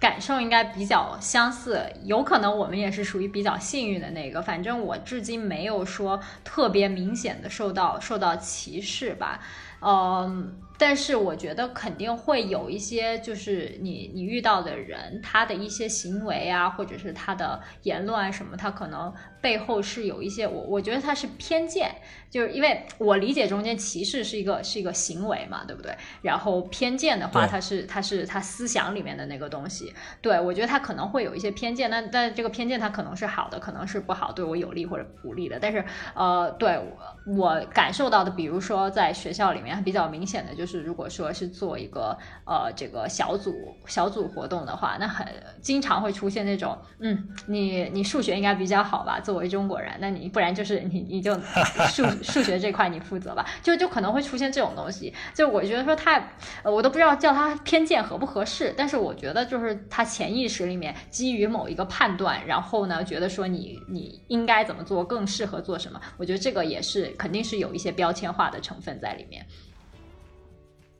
[0.00, 4.42] 感受应该比较相似，有可能我们也是属于比较幸运的那个。
[4.42, 9.40] 反正我至今没有说特别明显的受到受到歧视吧，
[9.82, 10.52] 嗯。
[10.80, 21.92] 但是我觉得肯定会有一些，就是你你遇到的人，他的一些行为啊，或者是他的言论啊什么，他可能背后是有一些，我我觉得他是偏见，
[22.30, 25.94] 就是因为我理解中间歧视是一个是一个行为嘛，对不对？
[26.22, 35.58] 然后偏见的话，它是它是他思想里面的那个东西，对我觉得他可能会有一些偏见，那但这个偏见它可能是好的，可能是不好，对我有利或者不利的。
[35.60, 35.84] 但是
[36.14, 40.70] 呃，对我我感受到的，比如说在学校里面比较明显的就是。
[40.70, 42.16] 是，如果说是做一个
[42.46, 43.52] 呃这个小组
[43.86, 45.26] 小组活动的话，那很
[45.60, 49.18] 经常会出现那种，嗯，你你数学应该比较好吧？
[49.30, 51.38] 作为中国人，那你不然就是你你就
[51.88, 55.14] 数数学这块你负责吧，就就可能会出现这种东西。
[55.32, 56.20] 就我觉得说他，
[56.64, 69.46] 我都不知道叫他偏见合不合适，但是我觉得就是他潜意识里面基于某一个判断，然后呢觉得说你你应该怎么做更适合做什么，我觉得这个也是肯定是有一些标签化的成分在里面。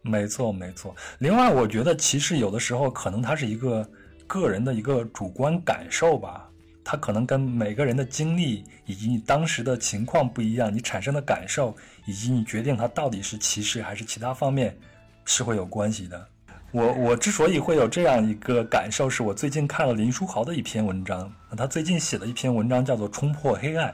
[0.03, 0.95] 没错，没错。
[1.19, 3.87] 另外，我觉得其实有的时候可能他是一个
[4.27, 6.50] 个人的一个主观感受吧，
[6.85, 11.77] 它可能跟每个人的经历以及你当时的情况不一样，你产生的感受
[12.07, 14.77] 以及你决定它到底是歧视还是其他方面
[15.25, 16.27] 是会有关系的。
[16.73, 23.89] 我我之所以会有这样一个感受，是我最近看了林书豪的一篇文章，他最近写了一篇文章叫做《冲破黑暗》，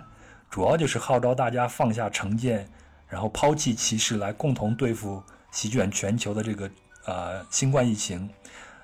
[0.50, 2.68] 主要就是号召大家放下成见，
[3.08, 5.22] 然后抛弃歧视，来共同对付。
[5.52, 6.70] 席卷全球的这个
[7.06, 8.28] 呃新冠疫情，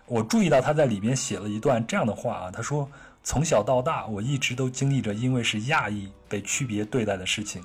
[0.06, 2.88] 我注意到他在里边写了一段这样的话啊，他说
[3.24, 7.62] ：“从小到大，我一直都经历着因为是亚裔被区别对待的事情。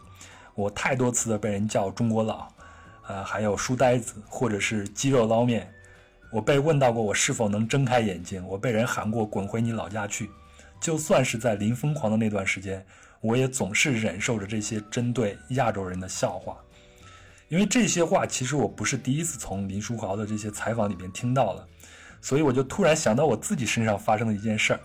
[0.53, 2.47] 我太多次的被人叫中国佬，
[3.07, 5.71] 呃，还有书呆子，或者是鸡肉捞面。
[6.31, 10.29] 我被问到过我是否能睁开眼睛，我被人喊过滚回你老家去。
[10.79, 12.85] 就算是在林疯狂的那段时间，
[13.19, 16.57] 我也总是忍受着这些针对亚洲人的笑话。”
[17.49, 21.65] 因为这些话其实我不是第一次从林书豪的这些采访里边听到了，
[22.21, 24.79] 所以我就突然想到我自己身上发生的一件事儿。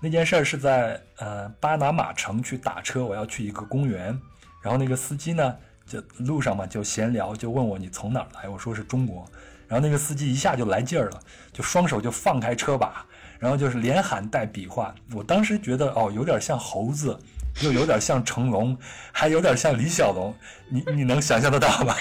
[0.00, 4.18] 那件事儿是在呃巴拿马城去打车，我要去一个公园，
[4.62, 9.28] 然后那个司机呢就路上嘛就闲聊，就问我你从哪儿来，我说是中国，
[9.66, 11.20] 然后那个司机一下就来劲儿了，
[11.52, 13.04] 就双手就放开车把，
[13.38, 17.18] 然后就是连喊带比划，我当时觉得哦有点像猴子。
[17.60, 18.78] 又有点像成龙，
[19.10, 20.32] 还有点像李小龙，
[20.70, 21.92] 你你能想象得到吗？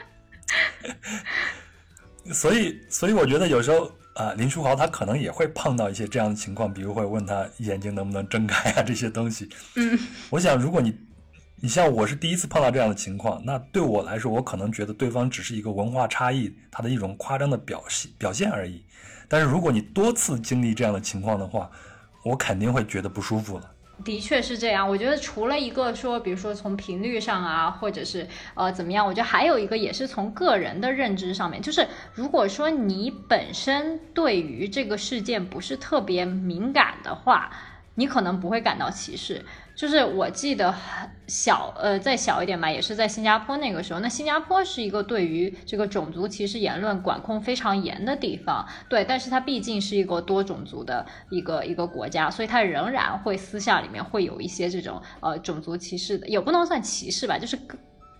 [2.34, 9.48] 所以，所以我觉得有时候啊，林书豪他可能也会碰到一些这样的情况，比如会问他眼睛能不能睁开啊这些东西。
[9.76, 9.98] 嗯，
[10.30, 10.94] 我想如果你
[11.56, 18.84] 你像我是第一次碰到这样的情况，那对我来说，我可能觉得对方只是一个文化差异，他的一种夸张的表现表现而已。
[19.28, 21.70] 但是如果你多次经历这样的情况的话，
[22.22, 23.71] 我肯定会觉得不舒服了。
[24.04, 37.50] 的确是这样，我觉得除了一个说，比如说从频率上啊，或者是呃怎么样，我觉得还有一个也是从个人的认知上面，就是如果说你本身对于这个事件不是特别敏感的话，
[37.94, 39.44] 你可能不会感到歧视。
[39.74, 40.74] 就是我记得
[41.26, 44.00] 小呃再小一点吧，也是在新加坡那个时候。
[44.00, 57.58] 那新加坡是一个对于这个种族歧视言论管控非常严的地方，对，但是它毕竟是一个多种族的一个一个国家，所以它仍然会私下里面会有一些这种呃种族歧视的，也不能算歧视吧，就是。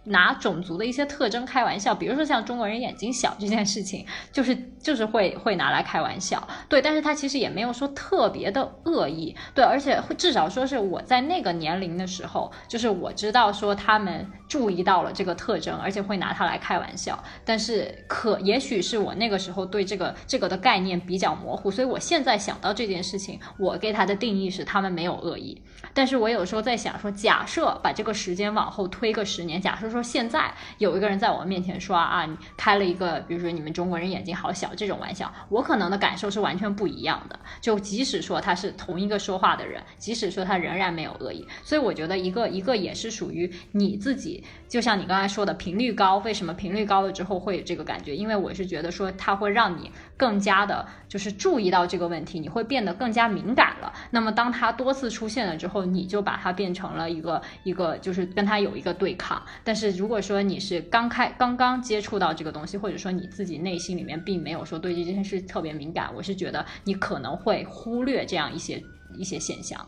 [0.04, 25.62] 拿种族的一些特征开玩笑，比如说像中国人眼睛小这件事情，就是就是会会拿来开玩笑，对，但是他其实也没有说特别的恶意，对，而且至少说是我在那个年龄的时候，就是我知道说他们注意到了这个特征，而且会拿它来开玩笑，但是可也许是我那个时候对这个这个的概念比较模糊，所以我现在想到这件事情，我给他的定义是他们没有恶意，
[25.94, 29.92] 但是我有时候在想说，假设把这个时间往后推个十年，假设。
[29.92, 37.38] 说现在有一个人在我面前说啊，你开了一个，比如说你们中国人眼睛好小这种玩笑，我可能的感受是完全不一样的。
[37.60, 44.41] 就即使说他是同一个说话的人，即使说他仍然没有恶意，所以我觉得一个一个也是属于你自己。
[44.68, 48.16] 就像你刚才说的，频率高，为什么频率高了之后会有这个感觉？
[48.16, 53.92] 因为我是觉得说它会让你更加的，就是注意到这个问题，你会变得更加敏感了。
[54.10, 59.42] 那么当它多次出现了之后，你就把它变成了一个一个，就是跟它有一个对抗。
[59.62, 68.82] 但是如果说你是刚开刚刚接触到这个东西，或者说你自己内心里面并没有说对这件事特别敏感，我是觉得你可能会忽略这样一些
[69.16, 69.86] 一些现象。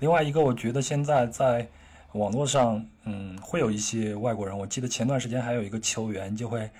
[0.00, 1.66] 另外一个，我觉得现在在
[2.16, 4.56] 网络上，嗯，会有一些外国人。
[4.56, 6.70] 我记得前段时间还有一个球员就会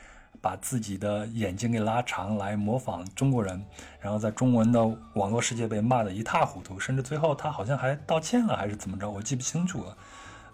[0.40, 3.62] 把自己的眼睛给拉长来模仿中国人，
[4.00, 4.84] 然后在中文的
[5.14, 9.96] 网络世界被骂得一塌糊涂，甚至最后他好像还道歉了，还是怎么着，我记不清楚了。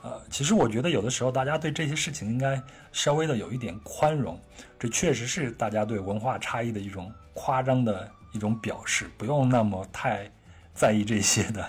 [0.02, 2.60] 呃，其实我觉得有的时候大家对这些事情应该
[2.90, 4.36] 稍微的有一点宽容，
[4.78, 10.28] 这确实是大家对文化差异的一种夸张的一种表示，不用那么太
[10.74, 11.68] 在意这些的。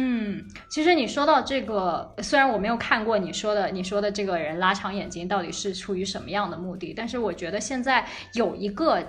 [0.00, 9.02] 嗯，其实你说到这个，虽然我没有看过你说的，你说的这个人拉长眼睛到底是出于什么样的目的，但是我觉得现在有一个。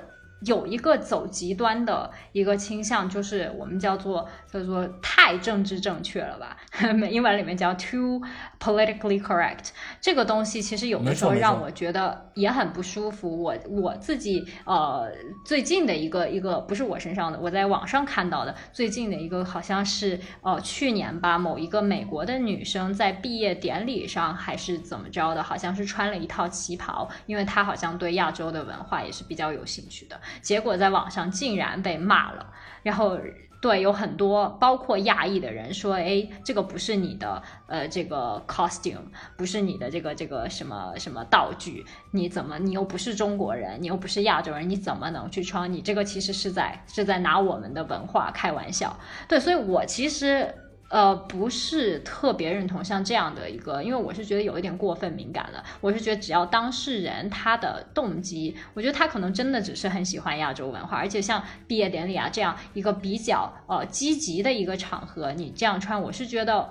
[0.46, 6.56] 有一个走极端的一个倾向，就是我们叫做叫做太政治正确了吧？
[7.12, 8.22] 英文里面叫 too
[8.60, 9.70] politically correct。
[10.02, 13.42] 这个东西其实有的时候让我觉得也很不舒服。
[13.42, 15.10] 我我自己呃
[15.46, 30.20] 最近的一个一个不是我身上的，我在网上看到的最近的一个好像是呃去年吧，某一个美国的女生在毕业典礼上还是怎么着的，好像是穿了一套旗袍，因为她好像对亚洲的文化也是比较有兴趣的。
[30.42, 32.46] 结果在网上竟然被骂了，
[32.84, 33.18] 然后
[33.62, 38.98] 对有很多包括亚裔的人说，哎，这个不是你的，呃，这个 costume
[39.36, 45.72] 不是你的这个这个什么什么道具，你怎么你又不是中国人，你又不是亚洲人，你怎么能去穿？
[45.72, 48.98] 你这个其实是在是在拿我们的文化开玩笑。
[49.28, 50.54] 对，所以我其实。
[50.90, 55.64] 呃，不是特别认同像这样的一个，因为我是觉得有一点过分敏感了。
[55.82, 66.70] 我是觉得只要当事人他的动机，我觉得他可能真的只是很喜欢亚洲文化，而且像毕业典礼啊这样一个比较呃积极的一个场合，你这样穿，我是觉得。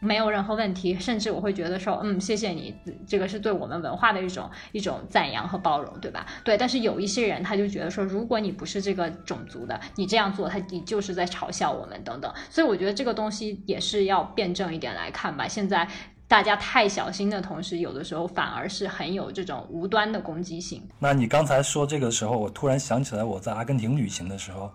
[0.00, 2.74] 没有任何问题，甚至我会觉得说，嗯，谢谢你，
[3.06, 6.26] 这个是对我们文化的一种一种赞扬和包容，对吧？
[6.44, 12.32] 对，但是有一些人他就觉得说，如果你不是这个种族的，你这样做，他你就是在嘲笑我们等等。
[12.48, 15.48] 所以我觉得这个东西也是要辩证一点来看吧。
[15.48, 15.88] 现在
[16.28, 20.80] 大家太小心的同时，有的时候反而是很有这种无端的攻击性。
[21.00, 24.70] 那你刚才说这个时候，我突然想起来我在阿根廷旅行的时候。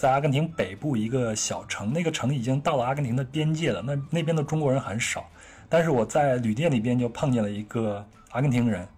[0.00, 3.82] 在阿根廷北部一个小城，那个城已经到了阿根廷的边界了。
[3.82, 5.28] 那那边的中国人很少，
[5.68, 8.88] 但是我在旅店里边就碰见了一个阿根廷人，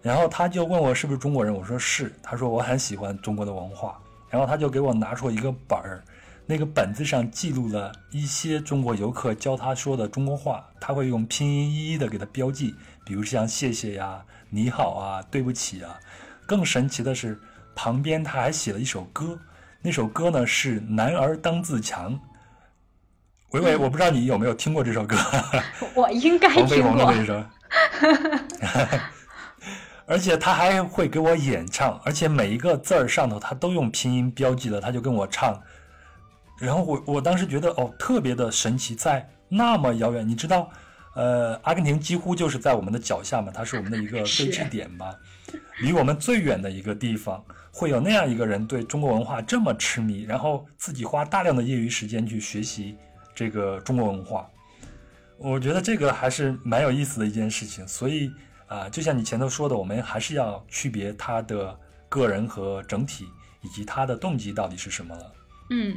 [0.00, 2.14] 然后他就问我是不是中国人，我说是。
[2.22, 6.02] 他说我很喜欢中国的文化，然后他就给我拿出一个本儿，
[6.46, 12.74] 那个本子上记录了一些中国游客教他说的中国话，他会用拼音一一的给他标记，
[13.04, 16.00] 比如像谢谢呀、你好啊、对不起啊。
[16.46, 17.38] 更神奇的是，
[17.74, 19.38] 旁边他还写了一首歌。
[19.80, 22.12] 那首歌呢是《男儿当自强》。
[23.52, 25.16] 伟伟，我不知道你有没有听过这首歌。
[25.94, 26.62] 我应该听过。
[26.62, 27.50] 黄飞鸿的
[30.04, 35.60] 而且他还会给我演唱，而且每一个字儿上头他都用拼音标记了，他就跟我唱。
[36.58, 40.70] 然后我我当时觉得哦，特别的神奇，在那么遥远，你知道，
[41.14, 45.14] 呃，阿根廷几乎就是在我们的脚下嘛，它是我们的一个 对峙点吧，
[45.80, 47.44] 离我们最远的一个地方。
[47.78, 52.96] 会有那样一个人对中国文化这么痴迷，然后自己花大量的业余时间去学习
[53.32, 54.50] 这个中国文化，
[55.36, 57.86] 我觉得这个还是蛮有意思的一件事情。
[57.86, 58.32] 所以
[58.66, 63.28] 啊，就像你前头说的，我们还是要区别他的个人和整体，
[63.62, 65.32] 以及他的动机到底是什么了。
[65.70, 65.96] 嗯，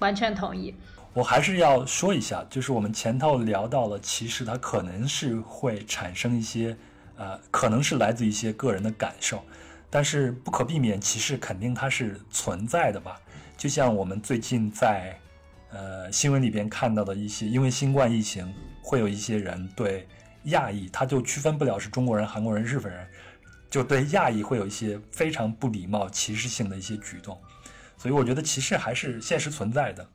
[0.00, 0.74] 完全同意。
[1.14, 6.76] 我还是要说一下，就是我们前头聊到了，其实它可能是会产生一些，
[7.16, 9.42] 呃，可能是来自一些个人的感受。
[9.94, 13.20] 但是不可避免，歧视肯定它是存在的吧？
[13.58, 15.14] 就像我们最近在，
[15.70, 18.50] 呃新闻里边看到的一些，因为新冠疫情，
[18.82, 20.08] 会有一些人对
[20.44, 23.06] 亚裔，他就区分不了是中国人、韩国人、日本人，
[23.68, 27.38] 就对亚裔会有一些非常不礼貌、歧视性的一些举动。
[27.98, 30.08] 所以我觉得歧视还是现实存在的。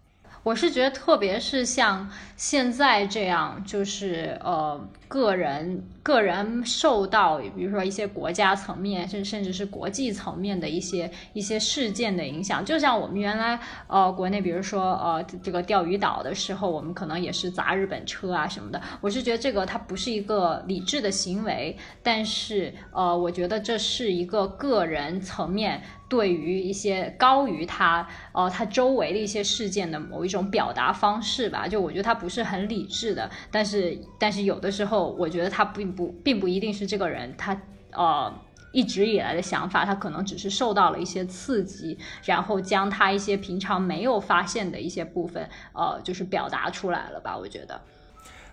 [0.43, 12.63] 我是觉得，特别是像现在这样，就是呃，个人个人受到，比如说一些国家层面，甚甚至是国际层面的一些一些事件的影响。
[12.63, 18.81] 就像我们原来呃，国内比如说呃，这个钓鱼岛的时候，我们可能也是砸日本车啊什么的。
[19.01, 25.83] 我是觉得这个它不是一个理智的行为，但是呃，我觉得这是一个个人层面。
[26.09, 37.59] 对于一些高于他，呃，他周围的一些事件的某一种表达方式吧，就我觉得他不是很理智的，但是，但是有的时候，我觉得他并不，并不一定是这个人，他，
[37.91, 38.33] 呃，
[38.71, 47.35] 一直以来的想法，他可能只是受到了一些刺激，然后将他一些平常没有发现的一些部分，呃，就是表达出来了吧？
[47.35, 47.81] 我觉得。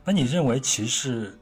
[0.05, 1.39] 那你认为歧视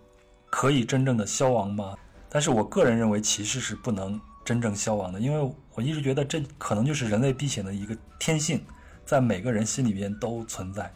[0.50, 1.94] 可以真正的消亡吗？
[2.28, 4.20] 但是我个人认为歧视是不能。
[4.44, 8.60] 真正消亡的，因为我一直觉得这可能就是人类避险的一个天性，
[9.04, 10.92] 在每个人心里边都存在。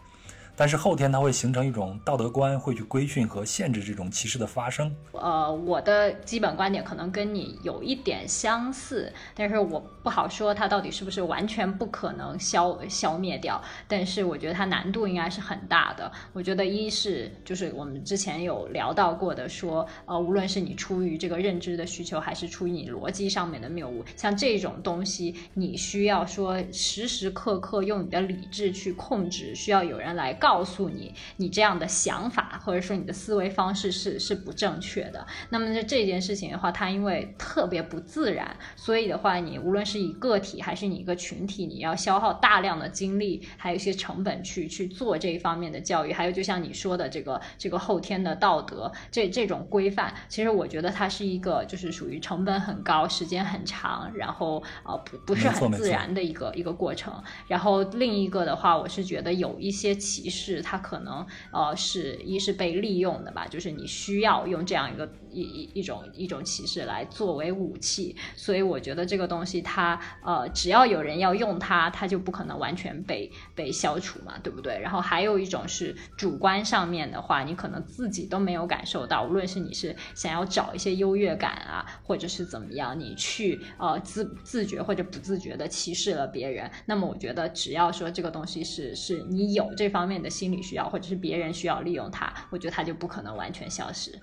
[0.57, 4.91] 但是后天它会形成一种道德观，会去规训和限制这种歧视的发生。
[5.13, 13.63] 呃，我的基本观点可能跟你有一点相似，但是我不好说它到底是不是完全不可能消消灭掉。
[13.87, 16.11] 但是我觉得它难度应该是很大的。
[16.33, 30.35] 我觉得一是就是我们之前有聊到过的，说呃，无论是你出于这个认知的需求，还是出于你逻辑上面的谬误，像这种东西，你需要说时时刻刻用你的理智去控制，需要有人来。
[30.47, 35.27] 告诉你，你这样的想法或者说你的思维方式是是不正确的。
[35.51, 46.13] 那么这这件事情的话，它因为特别不自然，所以的话，你无论是以个体还是你一个群体，你要消耗大量的精力，还有一些成本去去做这一方面的教育。
[46.13, 57.13] 还有就像你说的这个这个后天的道德这这种规范，其实我觉得它是一个就是属于成本很高、时间很长，然后呃不不是很自然的一个一个过程。
[57.49, 60.36] 然后另一个的话，我是觉得有一些歧视。
[60.37, 74.79] 是它可能呃是一是被利用的吧，就是你需要用这样一个一一一种一种歧视来作为武器，所以我觉得这个东西它呃只要有人要用它，它就不可能完全被被消除嘛，对不对？
[74.81, 90.31] 然后还有一种是主观上面的话，你可能自己都没有感受到，无论是你是想要找一些优越感啊，或者是怎么样，你去呃自自觉或者不自觉的歧视了别人，那么我觉得只要说这个东西是是你有这方面的。
[90.37, 94.21] 心理需要，或者是别人需要利用它，我觉得它就不可能完全消失。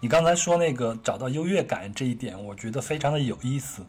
[0.00, 3.82] 你刚才说那个找到优越感这一点，我觉得非常的有意思。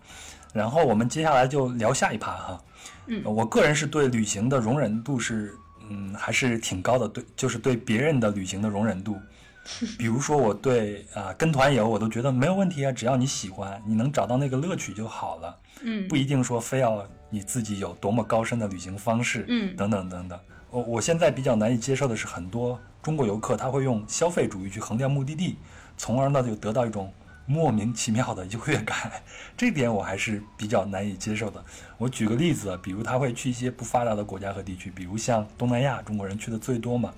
[0.53, 2.64] 然后我们接下来就聊下一趴哈。
[3.08, 5.53] 嗯，我个人是对旅行的容忍度是，
[5.89, 7.08] 嗯，还是挺高的。
[7.08, 9.18] 对，就是对别人的旅行的容忍度。
[9.97, 15.58] 比如说我对啊跟团游，我都觉得没有问题啊，只要你喜欢，你能找到那个乐趣就好了。
[15.82, 19.43] 嗯，不一定说非要你自己有多么高深的旅行方式。
[19.49, 20.39] 嗯，等等等等。
[20.70, 25.58] 我我现在比较难以接受的是，很多中国游客他会用消费主义去衡量目的地，
[25.98, 27.14] 从而呢就得到一种
[27.46, 29.12] 莫名其妙的优越感，
[29.56, 31.64] 这点我还是比较难以接受的。
[31.98, 37.14] 我举个例子，比如他会去一些不发达的国家和地区，比如像东南亚，中国人去的最多嘛。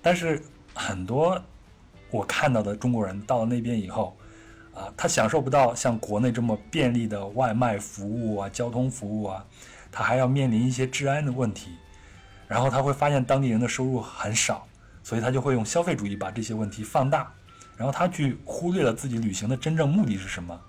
[0.00, 0.40] 但是
[0.74, 1.40] 很多
[2.10, 4.16] 我看到的中国人到了那边以后，
[4.72, 9.44] 啊，他享受不到像国内这么便利的外卖服务啊、交通服务啊，
[9.90, 11.70] 他还要面临一些治安的问题。
[12.46, 14.68] 然后他会发现当地人的收入很少，
[15.02, 17.32] 所以他就会用消费主义把这些问题放大，
[17.76, 20.60] 然后他去忽略了自己旅行的真正目的是什么，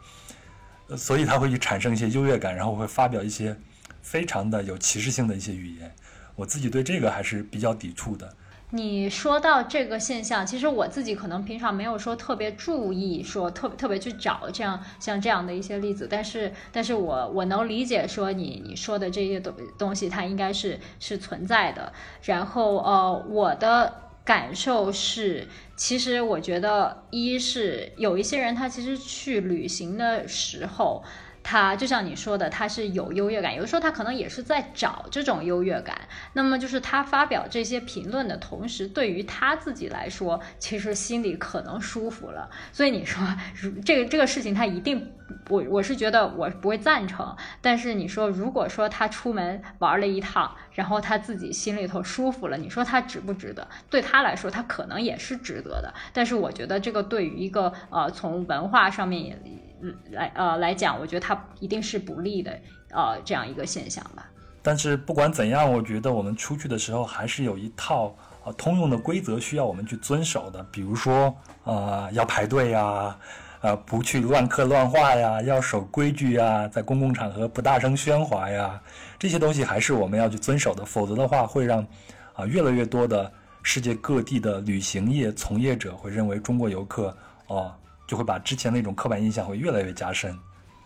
[0.90, 3.58] 呃，所以他会去产生一些优越感，然后会发表一些
[4.02, 5.94] 非常的有歧视性的一些语言。
[6.36, 8.32] 我自己对这个还是比较抵触的。
[8.72, 21.94] 你说到这个现象，其实我自己可能平常没有说特别注意，说特别特别去找这样像这样的一些例子，但是，但是我我能理解说你你说的这些东东西，它应该是是存在的。
[22.24, 23.94] 然后，呃，我的
[24.26, 25.48] 感受是，
[25.78, 31.04] 其实我觉得，一是有一些人他其实去旅行的时候。
[31.50, 35.98] 他就像你说的，他是有优越感，有的时候他可能也是在找这种优越感。
[36.34, 42.50] 那么就是他发表这些评论的同时，对于他自己来说，其实心里可能舒服了。
[42.74, 43.24] 所以你说，
[43.56, 45.10] 如这个这个事情他一定，
[45.48, 47.34] 我我是觉得我不会赞成。
[47.62, 53.66] 但是你说，如果说他出门玩了一趟，然后他自己心里头舒服了，你说他值不值得？
[53.90, 55.94] 对他来说，他可能也是值得的。
[56.12, 59.40] 但是我觉得这个对于一个呃从文化上面也。
[59.82, 62.52] 嗯来呃来讲，我觉得它一定是不利的
[62.92, 64.30] 呃这样一个现象吧。
[64.62, 68.14] 但是不管怎样，我觉得我们出去的时候还是有一套
[68.44, 70.66] 呃通用的规则需要我们去遵守的。
[70.72, 73.18] 比如说呃要排队呀，
[73.62, 78.82] 呃不去乱刻乱画呀，要守规矩呀，在公共场合不大声喧哗呀，
[79.18, 80.84] 这些东西还是我们要去遵守的。
[80.84, 81.86] 否则的话，会让
[82.34, 83.32] 啊越来越多的
[83.64, 87.16] 世界各地的旅行业从业者会认为中国游客
[87.48, 87.74] 哦。
[88.08, 90.36] 就会把之前那种刻板印象会越来越加深。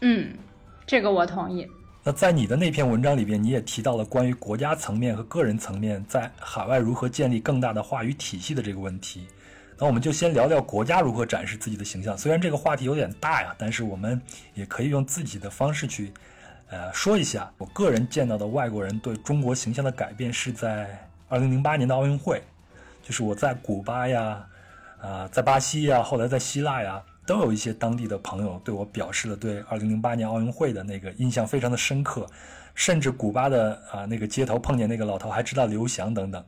[0.02, 0.34] 嗯，
[0.86, 1.66] 这个我同意。
[2.04, 9.28] 那在你的那篇文章里边，你也提到了关于国家层面和个人层面在海外如何建立更大的话语体系的这个问题。
[9.78, 12.18] 那我们就先聊聊国家如何展示自己的形象。
[12.18, 14.20] 虽然这个话题有点大呀，但是我们
[14.56, 16.12] 也可以用自己的方式去，
[16.70, 17.52] 呃，说一下。
[17.60, 22.42] 我个人见到的外国人对中国形象的改变是在2008年的奥运会，
[23.04, 24.44] 就是我在古巴呀，
[25.00, 27.00] 啊，在巴西呀，后来在希腊呀。
[27.32, 32.28] 都有一些当地的朋友对我表示了对2008年奥运会的那个印象非常的深刻，
[32.76, 36.44] 甚至古巴的啊那个街头碰见那个老头还知道刘翔等等。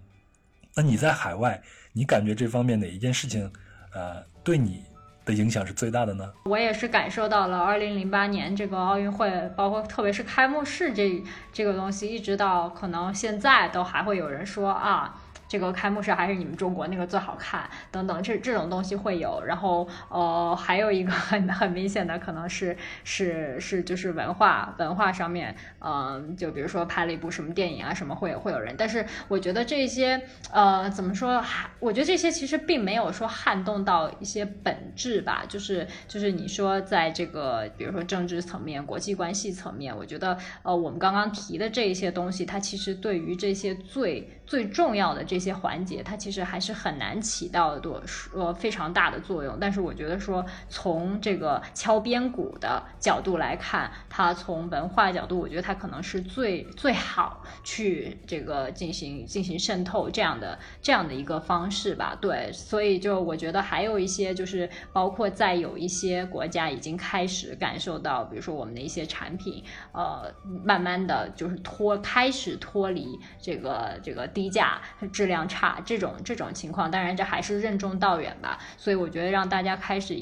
[0.76, 1.62] 那你在海外，
[1.94, 3.50] 你感觉这方面哪一件事情，
[3.94, 4.84] 呃，对你
[5.24, 6.30] 的影响是最大的呢？
[6.44, 11.24] 我也是感受到了2008年这个奥运会，包括特别是开幕式这
[11.54, 15.23] 这个东西，一直到可能现在都还会有人说啊。
[15.54, 19.40] 这个开幕式还是你们中国那个最好看等等，这这种东西会有。
[19.46, 28.74] 然后呃，还有一个很 很明显的可能是是是就是文化文化上面，嗯，就比如说拍了一部什么电影啊什么会会有人。
[28.76, 30.20] 但是我觉得这些
[30.52, 31.40] 呃怎么说，
[31.80, 48.00] 我觉得这些其实并没有说撼动到一些本质吧，就是就是你说在这个比如说政治层面、国际关系层面，我觉得呃我们刚刚提的这一些东西，它其实对于这些最最重要的这些环节，它其实还是很难起到多
[48.36, 49.58] 呃非常大的作用。
[49.60, 62.16] 但是我觉得说从这个敲边鼓的角度来看，它从文化角度，我觉得它可能是最最好去这个进行进行渗透这样的这样的一个方式吧。
[62.22, 69.64] 对，所以就我觉得还有一些就是包括在有一些国家已经开始感受到，比如说我们的一些产品，
[69.94, 70.32] 呃，
[70.64, 73.08] 慢慢的就是脱开始脱离
[73.42, 74.82] 这个这个定低价、
[75.14, 76.92] 质量差这种这种情况。
[76.92, 78.60] 当然，这还是任重道远吧。
[78.78, 80.14] 所以我觉得让大家开始。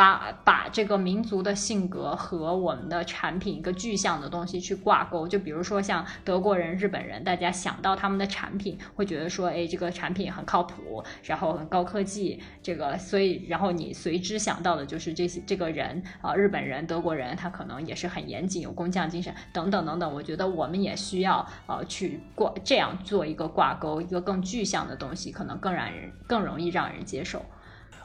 [0.00, 20.14] 把把这个民族的性格和我们的产品一个具象的东西去挂钩，就比如说像德国人、日本人，大家想到他们的产品，会觉得说，哎，这个产品很靠谱，然后很高科技，这个，所以然后你随之想到的就是这些这个人啊，日本人、德国人，他可能也是很严谨、有工匠精神等等等等。
[20.14, 27.44] 我觉得我们也需要呃去挂这样做一个挂钩，一个更具象的东西，可能更让人更容易让人接受。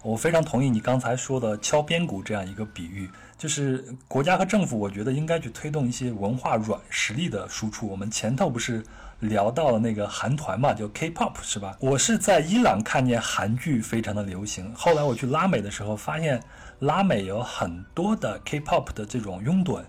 [0.06, 3.10] 我非常同意你刚才说的敲边鼓这样一个比喻，
[3.40, 7.88] 就是国家和政府，我觉得应该去推动一些文化软实力的输出。
[7.88, 8.84] 我们前头不是
[9.20, 11.76] 聊到了那个韩团嘛，就 K-pop 是吧？
[11.80, 16.40] 我是在伊朗看见韩剧非常的流行，后来我去拉美的时候，发现
[16.78, 19.82] 拉美有很多的 K-pop 的这种拥趸，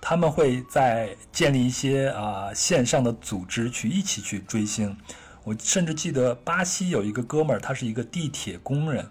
[0.00, 4.96] 他们会在建立一些啊线上的组织去一起去追星。
[5.44, 9.06] 我甚至记得巴西有一个哥们儿，他是一个地铁工人。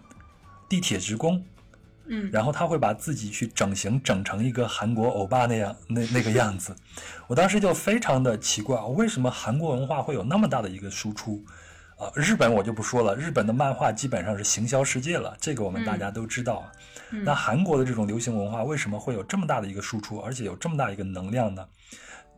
[0.70, 1.44] 地铁职工，
[2.08, 6.76] 嗯，然后他会把自己去整形，整成一个韩国欧巴那样那那个样子。
[7.28, 11.44] 我当时就非常的奇怪，为什么韩国文化会有那么大的一个输出？
[11.98, 16.70] 啊，日本我就不说了，日本的漫画基本上是行销世界了，这个我们大家都知道。
[17.10, 21.66] 那韩国的这种流行文化为什么会有这么大的一个输出，而且有这么大一个能量呢？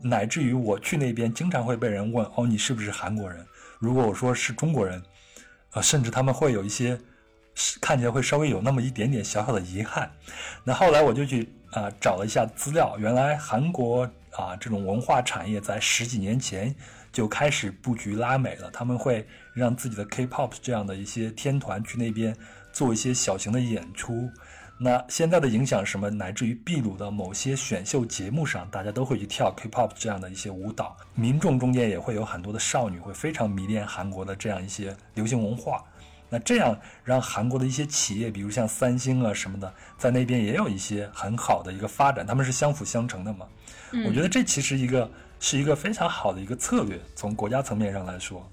[0.00, 3.44] 乃至于我去那边经常会被人问：“哦，你是不是韩国人？”
[3.78, 5.02] 如果我说是中国人，
[5.72, 6.98] 啊，甚至他们会有一些。
[7.80, 10.10] 看起来会稍微有那么一点点小小的遗憾，
[10.64, 16.74] 那后来我就去啊找了一下资料，原来韩国啊这种文化产业在十几年前
[17.12, 22.34] 就开始布局拉美了，他们会让自己的 K-pop 这样的一些天团去那边
[22.72, 24.30] 做一些小型的演出。
[24.82, 35.84] 那现在的影响什么，乃至于秘鲁的某些选秀节目上，大家都会去跳 K-pop 这样的一些舞蹈，民众中间也会有很多的少女会非常迷恋韩国的这样一些流行文化。
[36.30, 43.46] 那这样让韩国的一些企业，比如像三星啊什么的，在那边也有一些很好的一个发展，他们是相辅相成的嘛。
[44.06, 48.48] 我觉得这其实一个是一个非常好的一个策略，从国家层面上来说。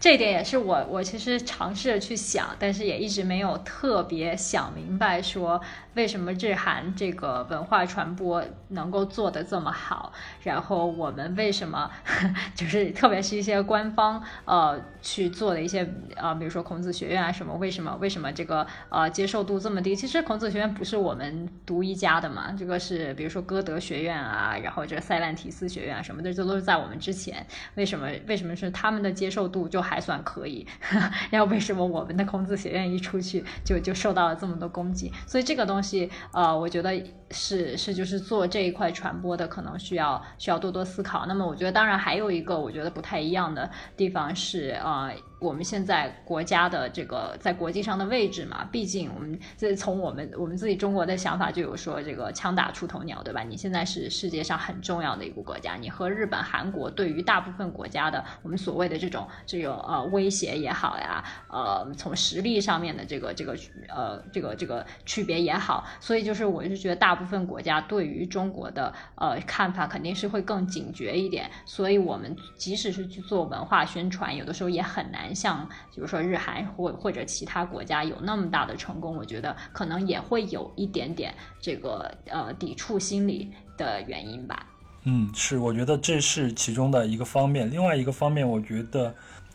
[0.00, 5.60] 这一点也是我我其实尝试着去想，但是也一直没有特别想明白说
[5.98, 10.12] 为什么日韩这个文化传播能够做得这么好，
[10.44, 11.90] 然后我们为什么
[12.54, 19.96] 就是特别是一些官方呃去做的一些呃比如说孔子学院啊什么，为什么为什么这个呃接受度这么低？
[19.96, 27.44] 其实孔子学院不是我们独一家的嘛，这个是比如说歌德学院啊，然后这塞万提斯学院啊什么的，这都是在我们之前。
[27.74, 29.68] 为什么为什么是他们的接受度？
[29.68, 30.64] 就还算可以，
[31.30, 35.12] 然后为什么我们的孔子学院一出去就就受到了这么多攻击？
[35.26, 35.87] 所以这个东西，
[36.32, 36.90] 呃，我觉得
[37.30, 41.26] 是是就是做这一块传播的，可能需要需要多多思考。
[41.26, 45.12] 那么，我觉得当然还有一个我觉得不太一样的地方是，呃。
[45.40, 53.44] 我们现在国家的这个在国际上的位置嘛，毕竟我们这从我们我们自己中国的想法就有说这个枪打出头鸟，对吧？
[53.44, 63.56] 你现在是世界上很重要的一个国家，你和日本、韩国对于大部分国家的我们所谓的这种这个呃威胁也好呀，呃从实力上面的这个这个
[63.88, 75.34] 呃这个这个区别也好，所以就是我是觉得大部分国家对于中国的呃看法肯定是会更警觉一点，所以我们即使是去做文化宣传，有的时候也很难。
[75.34, 84.66] 像比如说日韩或或者其他国家有那么大的成功，我觉得可能也会有一点点这个呃抵触心理的原因吧。
[85.04, 87.70] 嗯，是，我觉得这是其中的一个方面。
[87.70, 89.14] 另外一个方面，我觉得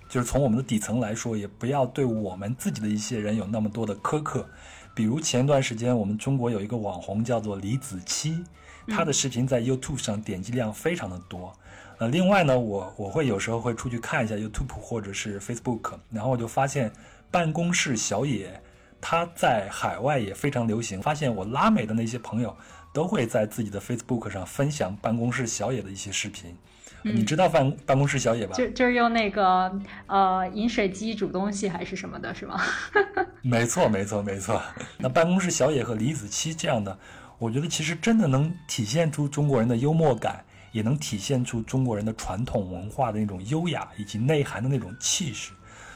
[0.10, 4.50] 就是从我们的底层来说，也不要对我们自己的一些人有那么多的苛刻。
[4.96, 8.44] 比如前段时间，我们中国有一个网红叫做李子柒，
[8.88, 11.52] 他的视频在 YouTube 上点击量非常的多。
[11.98, 16.92] 呃，另外呢，我我会有时候会出去看一下 YouTube 或者是 Facebook，然后我就发现
[17.32, 18.62] 办公室小野，
[19.02, 21.02] 它在海外也非常流行。
[21.02, 22.56] 发现我拉美的那些朋友
[22.94, 26.56] 都会在自己的 Facebook 上分享办公室小野的一些视频。
[27.04, 28.56] 你知道办办公室小野吧？
[28.56, 29.72] 就就是用那个
[30.08, 32.60] 呃饮水机煮东西还是什么的，是吗？
[33.44, 34.62] 没错，没错，没错。
[34.98, 36.98] 那办公室小野和李子柒这样的，
[37.38, 45.52] 我觉得其实真的能体现出中国人的幽默感，也能体现出中国人的传统文化的那种优雅以及内涵的那种气势。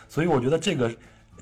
[0.10, 0.94] 所以我觉得这个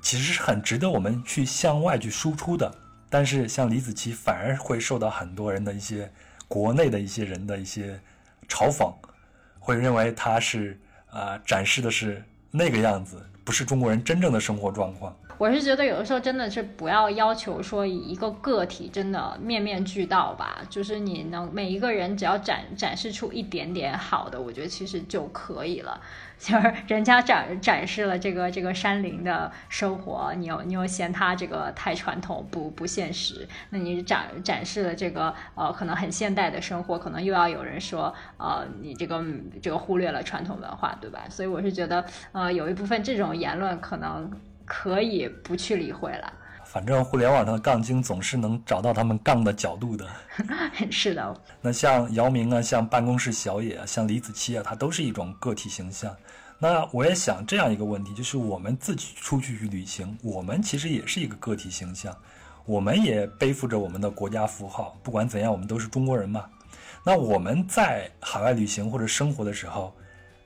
[0.02, 2.72] 其实是很值得我们去向外去输出的。
[3.10, 6.12] 但是像李子柒反而会受到很多人的一些
[6.48, 8.00] 国内的一些人的一些
[8.48, 8.94] 嘲讽。
[9.66, 10.80] 会认为他是
[11.12, 15.12] 呃展示的是那个样子，不是中国人真正的生活状况。
[15.40, 26.00] 我是觉得有的时候真的是不要要求说以一个个体真的面面俱到吧，就是你能每一个人只要展展示出一点点好的，我觉得其实就可以了。
[26.38, 39.24] 就是人家展展示了这个这个山林的生活，你又你又嫌他这个太传统不不现实，那你展展示了这个呃可能很现代的生活，可能又要有人说呃你这个
[39.62, 41.26] 这个忽略了传统文化，对吧？
[41.30, 44.30] 所以我是觉得呃有一部分这种言论可能
[44.66, 46.32] 可以不去理会了。
[46.66, 50.06] 反正互联网上的杠精总是能找到他们杠的角度的。
[50.92, 51.34] 是的。
[51.62, 56.14] 那像姚明啊，像办公室小野啊，像李子柒啊，他都是一种个体形象。
[56.58, 62.16] 那我也想这样一个问题，就是我们自己出去去旅行，我们其实也是一个个体形象，
[62.66, 64.98] 我们也背负着我们的国家符号。
[65.04, 66.46] 不管怎样，我们都是中国人嘛。
[67.04, 69.94] 那我们在海外旅行或者生活的时候，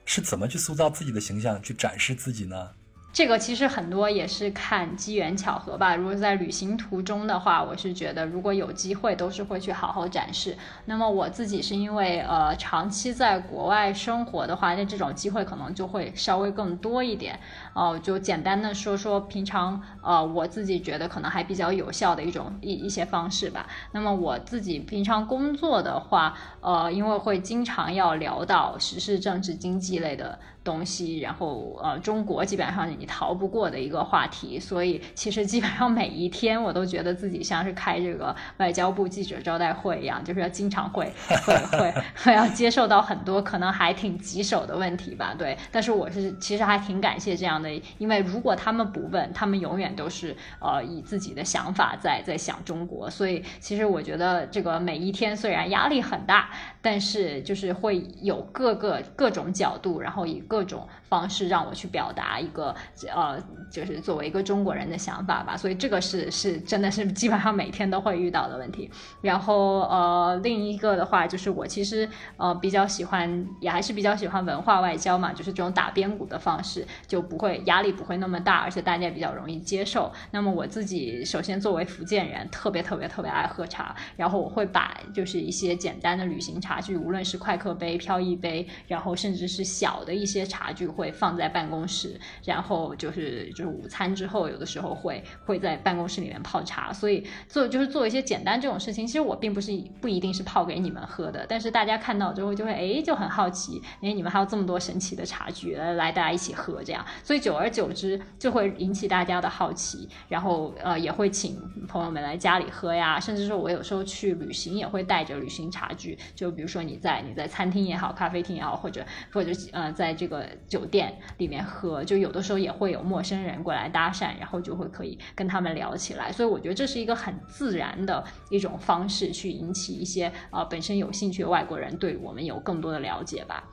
[0.04, 2.68] 是怎么去塑造自己的形象，去展示自己呢？
[3.12, 5.96] 这个其实很多也是看机缘巧合吧。
[5.96, 10.56] 如果在旅行途中的话，我是觉得如果有机会，都是会去好好展示。
[10.84, 17.38] 那么我自己是因为呃长期在国外生活的话，那这种机会可能就会稍微更多一点。
[17.74, 23.66] 哦，就简单的说说平常呃我自己觉得可能还比较有效的一种一一些方式吧。
[23.90, 30.38] 那么我自己平常工作的话，呃，因为会经常要聊到时事、政治、经济类的。
[30.62, 41.10] 东西，然后呃，中国基本上你逃不过的一个话题，所以其实基本上每一天我都觉得自己像是开这个外交部记者招待会一样，就是要经常会
[41.46, 45.56] 会会 会要接受到很多可能还挺棘手的问题吧，对。
[45.72, 56.50] 但是我是其实还挺感谢这样的，因为如果他们不问，他们永远都是呃以自己的想法在在想中国，所以其实我觉得这个每一天虽然压力很大，
[56.82, 60.44] 但是就是会有各个各种角度，然后以。
[60.50, 62.74] 各种方式让我去表达一个
[63.14, 68.90] 呃，就是作为一个中国人的想法吧，所以这个是是真的是基本上每天都会遇到的问题。
[69.22, 80.12] 然后呃，另一个的话就是我其实呃比较喜欢，也还是比较喜欢文化外交嘛，就是这种打边鼓的方式，就不会压力不会那么大，而且大家也比较容易接受。
[80.32, 90.40] 那么我自己首先作为福建人，特别特别特别爱喝茶，然后我会把就是一些简单的旅行茶具，无论是快客杯、飘逸杯，然后甚至是小的一些。
[90.50, 99.06] 茶具会放在办公室，然后就是就是午餐之后，有的时候会会在办公室里面泡茶，所以做就是做一些简单这种事情。
[99.06, 99.70] 其实我并不是
[100.00, 120.30] 不一定是泡给你们喝的，但是大家看到之后就会哎就很好奇，哎你们还有这么多神奇的茶具来大家一起喝这样，所以久而久之就会引起大家的好奇，然后呃也会请朋友们来家里喝呀，甚至说我有时候去旅行也会带着旅行茶具，就比如说你在你在餐厅也好，咖啡厅也好，或者或者呃在这。
[120.30, 133.68] 个酒店里面喝，就有的时候也会有陌生人过来搭讪，然后就会可以跟他们聊起来，所以我觉得这是一个很自然的一种方式，去引起一些啊本身有兴趣的外国人对我们有更多的了解吧。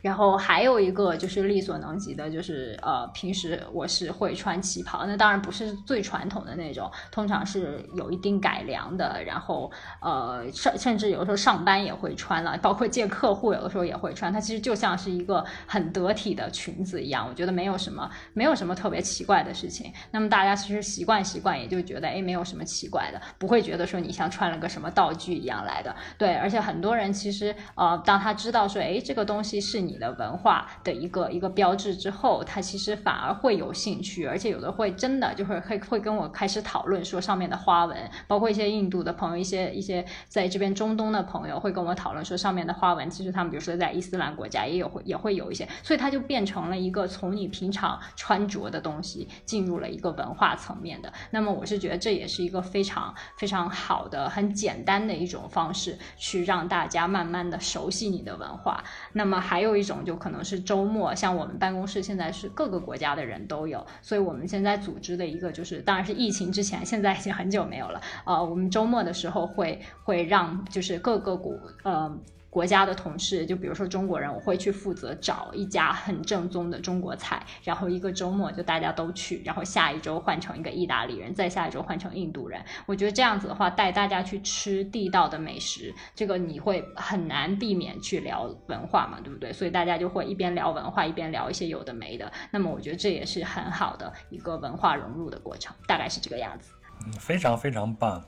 [0.00, 9.22] 然后还有一个就是力所能及的，就是呃，平时我是会穿旗袍，那当然不是最传统的那种，通常是有一定改良的。
[9.24, 9.70] 然后
[10.00, 14.32] 呃，甚甚至有时候上班也会穿了，包括见客户有的时候也会穿。
[14.32, 19.92] 它其实就像是一个很得体的裙子一样，我觉得没有什么没有什么特别奇怪的事情。
[20.12, 25.94] 那么大家其实习惯习惯，也就觉得哎，没有什么奇怪的，不会觉得说你像穿了个什么道具一样来的。
[26.16, 29.87] 对，而且很多人其实呃，当他知道说哎，这个东西是你。
[29.88, 37.96] 你的文化的一个一个标志之后，他其实反而会有兴趣，而且有的会真的就会会会跟我开始讨论说上面的花纹，
[38.26, 51.12] 包括一些印度的朋友，一些一些在这边中东的朋友会跟我讨论说上面的花纹，其实他们比如说在伊斯兰国家也有会也会有一些，所以它就变成了一个从你平常穿着的东西进入了一个文化层面的。
[51.30, 58.84] 那么我是觉得这也是一个非常非常好的、很简单的一种方式，去让大家慢慢的熟悉你的文化。
[59.12, 68.00] 那么还有一种就可能是周末，像我们办公室现在是各个国家的人都有，所以我们现在组织的一个就是，当然是疫情之前，现在已经很久没有了。
[68.26, 72.18] 呃，我们周末的时候会会让就是各个国呃。
[72.50, 82.58] 国家的同事，就比如说中国人，我会去负责找一家很正宗的中国菜，然后一个周末就大家都去，然后下一周换成一个意大利人，再下一周换成印度人。
[82.86, 89.52] 我觉得这样子的话，带大家去吃地道的美食，这个你会很难避免去聊文化嘛，对不对？
[89.52, 92.32] 所以大家就会一边聊文化，一边聊一些有的没的。
[92.50, 96.72] 那么我觉得这也是很好的一个文化融入的过程，大概是这个样子。
[97.04, 98.24] 嗯，非常非常棒，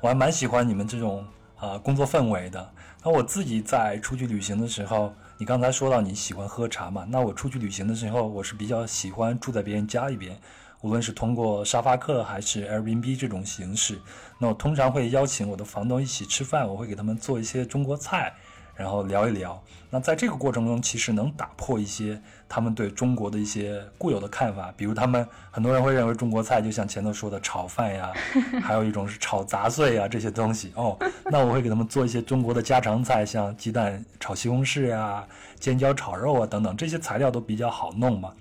[0.00, 1.26] 我还蛮喜欢你们这种
[1.60, 2.72] 呃工作氛围的。
[3.06, 7.06] 那我自己在出去旅行的时候，你刚才说到你喜欢喝茶嘛？
[7.10, 10.34] 那我出去旅行的时候，我是比较喜欢住在别人家里边，
[10.80, 14.00] 无论是通过沙发客还是 Airbnb 这种形式。
[14.38, 18.32] 那我通常会邀请我的房东一起吃饭，我会给他们做一些中国菜。
[18.76, 28.12] 然后聊一聊，那在这个过程中，其实能打破一些他们对中国的一些固有的看法，比如他们很多人会认为中国菜就像前头说的炒饭呀，
[28.60, 30.98] 还有一种是炒杂碎呀这些东西哦。
[31.26, 35.24] 那我会给他们做一些中国的家常菜，像鸡蛋炒西红柿呀、
[35.60, 38.32] 尖椒炒肉啊等等，这些材料都比较好弄嘛，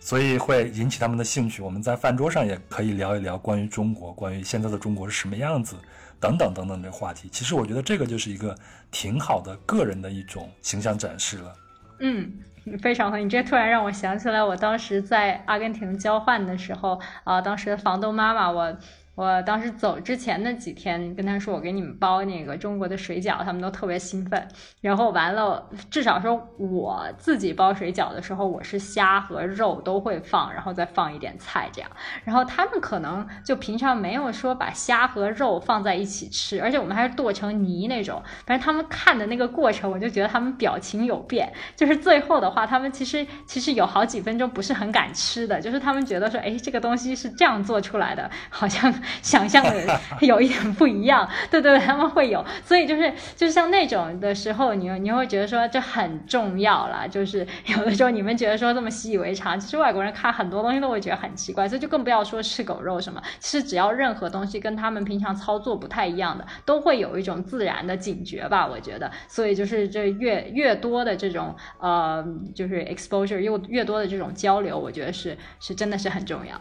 [0.00, 1.60] 所以会引起他们的兴趣。
[1.60, 5.76] 我们在饭桌上也可以聊一聊关于中国，关于现在的中国是什么样子。
[6.20, 8.54] 等等等等这个话题，其实我觉得这个就是一个
[8.90, 11.54] 挺好的个人的一种形象展示了。
[12.00, 12.32] 嗯，
[12.80, 18.76] 非常好，你这突然让我想起来，我当时在阿根廷交换的时候啊，当时的房东妈妈我。
[19.16, 24.46] 我当时走之前那几天，跟他说我给你们包那个中国的水饺，他们都特别兴奋。
[24.82, 31.90] 然后完了，至少说我自己包水饺的时候，我是虾和肉都会放，然后再放一点菜这样。
[32.24, 38.22] 然后他们可能就平常没有说把虾和肉放在一起吃，而且我们还是剁成泥那种。
[38.44, 41.50] 反正他们看的那个过程，我就觉得他们表情有变。
[41.74, 48.92] 就是最后的话，他们其实其实有好几分钟不是很敢吃的，就是他们觉得说，哎，这个东西是这样做出来的，好像。
[49.22, 72.24] 想象的有一点不一样，对对，他们会有，所以就是就像那种的时候，你你会觉得说这很重要了，就是有的时候你们觉得说这么习以为常，其实外国人看很多东西都会觉得很奇怪，所以就更不要说吃狗肉什么，其实只要任何东西跟他们平常操作不太一样的，都会有一种自然的警觉吧，我觉得，所以就是这越越多的这种呃，
[72.54, 76.60] 就是 exposure 又越多的这种交流，我觉得是是真的是很重要。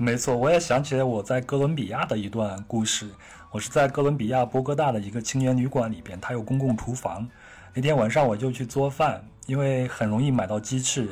[0.00, 3.10] 没错，我也想起来我在哥伦比亚的一段故事。
[3.50, 7.28] 我是在哥伦比亚波哥大的一个青年旅馆里边，它有公共厨房。
[7.74, 11.08] 那天晚上我就去做饭，因为很容易买到鸡翅，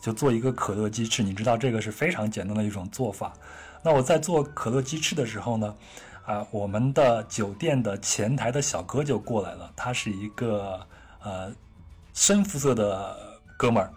[0.00, 1.22] 就做一个可乐鸡翅。
[1.22, 3.34] 你知道这个是非常简单的一种做法。
[3.82, 5.74] 那我在做可乐鸡翅的时候呢，
[6.24, 10.80] 啊，我们的酒店的前台的小哥就过来了，他是一个
[11.22, 11.52] 呃
[12.14, 13.14] 深肤色的
[13.58, 13.92] 哥们儿。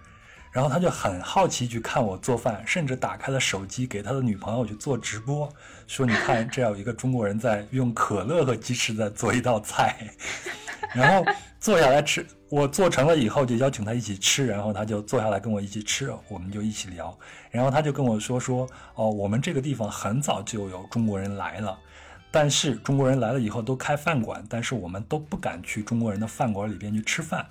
[0.56, 5.50] 然后他就很好奇去看我做饭，甚至打开了手机给他的女朋友去做直播，
[5.86, 9.98] 说：“你看，这有一个中国人在用可乐和鸡翅在做一道菜。
[10.96, 11.30] ”然后
[11.60, 17.14] 坐下来吃，我做成了以后就邀请他一起吃，然后他就坐下来跟我一起吃，我们就一起聊。
[17.52, 21.78] 然后他就跟我说：“说哦，我们这个地方很早就有中国人来了，
[22.32, 27.46] 但是中国人来了以后都开饭馆，但是我们都不敢去中国人的饭馆里边去吃饭。”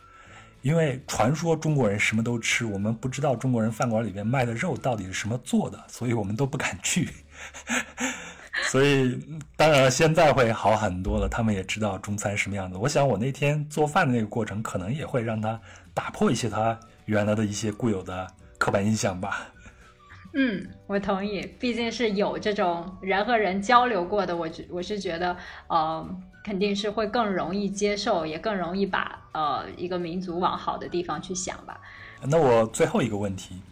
[0.64, 7.10] 因为传说中国人什么都吃，我们不知道中国人饭馆里面卖的肉到底是什么做的，所以我们都不敢去。
[8.68, 9.20] 所以
[9.56, 12.78] 当然了，现在会好很多了，他们也知道中餐什么样子。
[12.78, 15.60] 我想我那天做饭的那个过程，可能也会让他
[15.92, 18.26] 打破一些他原来的一些固有的
[18.56, 19.46] 刻板印象吧。
[20.32, 25.36] 嗯，我同意，毕竟是有这种人和人交流过的，我觉我是觉得，
[25.68, 26.08] 呃。
[26.44, 31.80] 肯定是会更容易接受，也更容易把呃一个民族往好的地方去想吧。
[32.20, 33.62] 那我最后一个问题，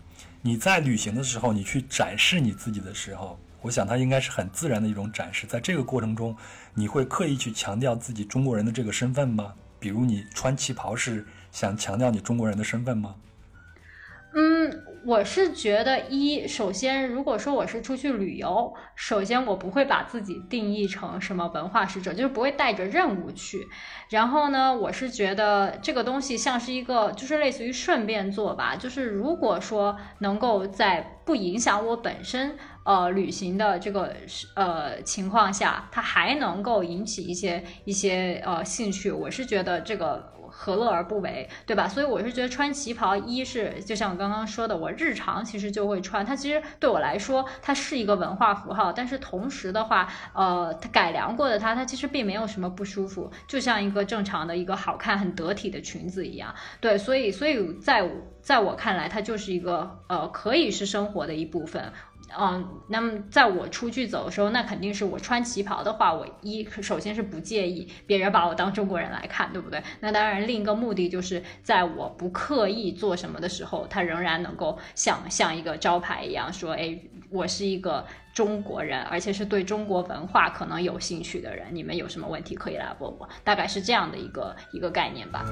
[0.40, 5.46] 你在旅行的时候，你去展示你自己的时候，我想它应该是很自然的一种展示。
[5.46, 6.34] 在这个过程中，
[6.72, 9.52] 你会刻意去强调自己中国人的这个身份吗？
[9.78, 13.14] 比如你穿旗袍是想强调你中国人的身份吗？
[14.34, 14.84] 嗯。
[15.04, 23.66] 我是觉得一，首先如果说我是出去旅游，首先我不会把自己定义成什么文化使者，就是不会带着任务去。
[24.10, 28.76] 然后呢，我是觉得这个东西像是一个，就是类似于顺便做吧。
[28.76, 34.14] 就是如果说能够在不影响我本身呃旅行的这个
[34.54, 40.32] 呃情况下，它还能够引起一些一些呃兴趣，我是觉得这个。
[40.54, 41.88] 何乐而不为，对吧？
[41.88, 46.36] 所以我是觉得穿旗袍，一是就像我刚刚说的，我日常其实就会穿它。
[46.36, 48.92] 其实对我来说，它是一个文化符号。
[48.92, 56.54] 但是同时的话，呃，它改良过的它，它其实并没有什么不舒服，就像一个正常的一个好看、很得体的裙子一样。
[56.80, 58.08] 对，所以，所以在
[58.42, 61.92] 在我看来，它就是一个呃，可以是生活的一部分。
[62.38, 69.82] 嗯，那么在我出去走的时候，那肯定是我穿旗袍的话，我一首先是不介意别人把我当中国人来看，对不对？
[70.00, 76.98] 那当然，另一个目的就是在我不刻意做什么的时候，他仍然能够像像一个招牌一样说，哎，
[77.30, 81.66] 我是一个中国人，而且是对中国文化可能有兴趣的人。
[81.70, 85.44] 你们有什么问题可以来问我，大概是这样的一个一个概念吧。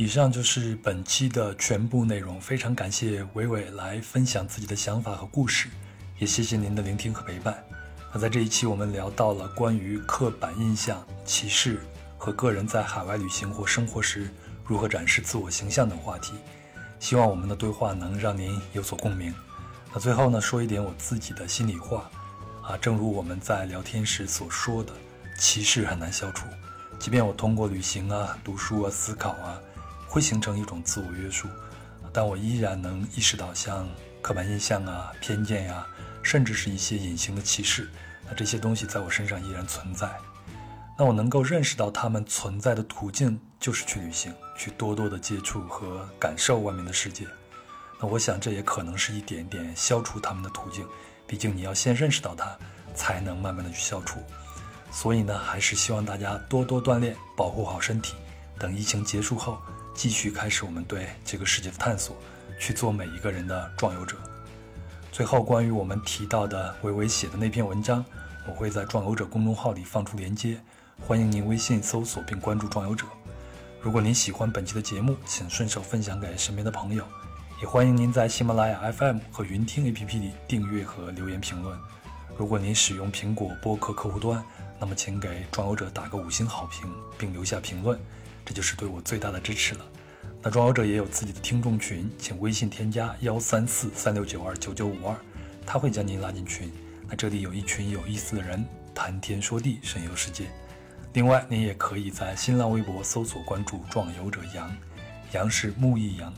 [0.00, 5.68] 以上就是本期的全部内容，非常感谢伟伟来分享自己的想法和故事，
[6.18, 7.62] 也谢谢您的聆听和陪伴。
[8.10, 11.80] 那在这一期，我们聊到了关于刻板印象、歧视
[12.16, 14.30] 和个人在海外旅行或生活时
[14.64, 16.32] 如何展示自我形象等话题，
[16.98, 19.34] 希望我们的对话能让您有所共鸣。
[19.92, 22.10] 那最后呢，说一点我自己的心里话
[22.62, 24.94] 啊，正如我们在聊天时所说的，
[25.38, 26.46] 歧视很难消除，
[26.98, 29.60] 即便我通过旅行啊、读书啊、思考啊。
[30.10, 31.46] 会形成一种自我约束，
[32.12, 33.88] 但我依然能意识到，像
[34.20, 35.86] 刻板印象啊、偏见呀，
[36.20, 37.88] 甚至是一些隐形的歧视，
[38.26, 40.10] 那这些东西在我身上依然存在。
[40.98, 47.24] 那我能够认识到它们存在的途径，就是去旅行，去多多的接触和感受外面的世界。
[48.00, 50.84] 那我想，这也可能是一点点消除它们的途径。
[51.24, 52.58] 毕竟你要先认识到它，
[52.96, 54.18] 才能慢慢的去消除。
[54.90, 58.16] 所以呢，还是希望大家多多锻炼，保护好身体。
[58.58, 59.56] 等疫情结束后。
[60.00, 62.16] 继续开始我们对这个世界的探索，
[62.58, 64.16] 去做每一个人的壮游者。
[65.12, 68.02] 最后，关于我们提到的微微写的那篇文章，
[68.48, 70.58] 我会在壮游者公众号里放出链接，
[71.06, 73.04] 欢迎您微信搜索并关注壮游者。
[73.82, 77.04] 如果您喜欢本期的节目，请顺手分享给身边的朋友，
[77.60, 81.78] 也欢迎您在喜马拉雅 FM 和云听 APP 里订阅和留言评论。
[82.38, 84.42] 如果您使用苹果播客客户端，
[84.78, 88.00] 那么请给壮游者打个五星好评并留下评论。
[88.50, 89.86] 这就是对我最大的支持了。
[90.42, 95.14] 那装游者也有自己的听众群，请微信添加幺三四三六九二九九五二，
[95.64, 96.68] 他会将您拉进群。
[97.08, 100.50] 那这里有一群有意思的人，谈天说地，神游世界。
[101.12, 104.76] 另外，您也可以在新浪微博搜索关注“壮游者杨”，
[105.30, 106.34] 杨是木易杨，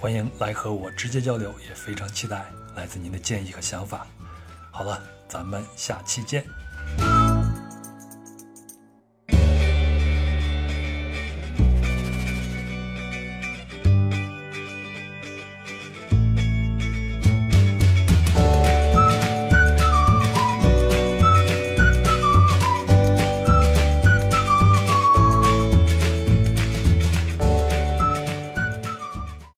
[0.00, 4.04] 欢迎来和我直接交流，也非常期待来自您的建议和想法。
[4.72, 6.44] 好了，咱们下期见。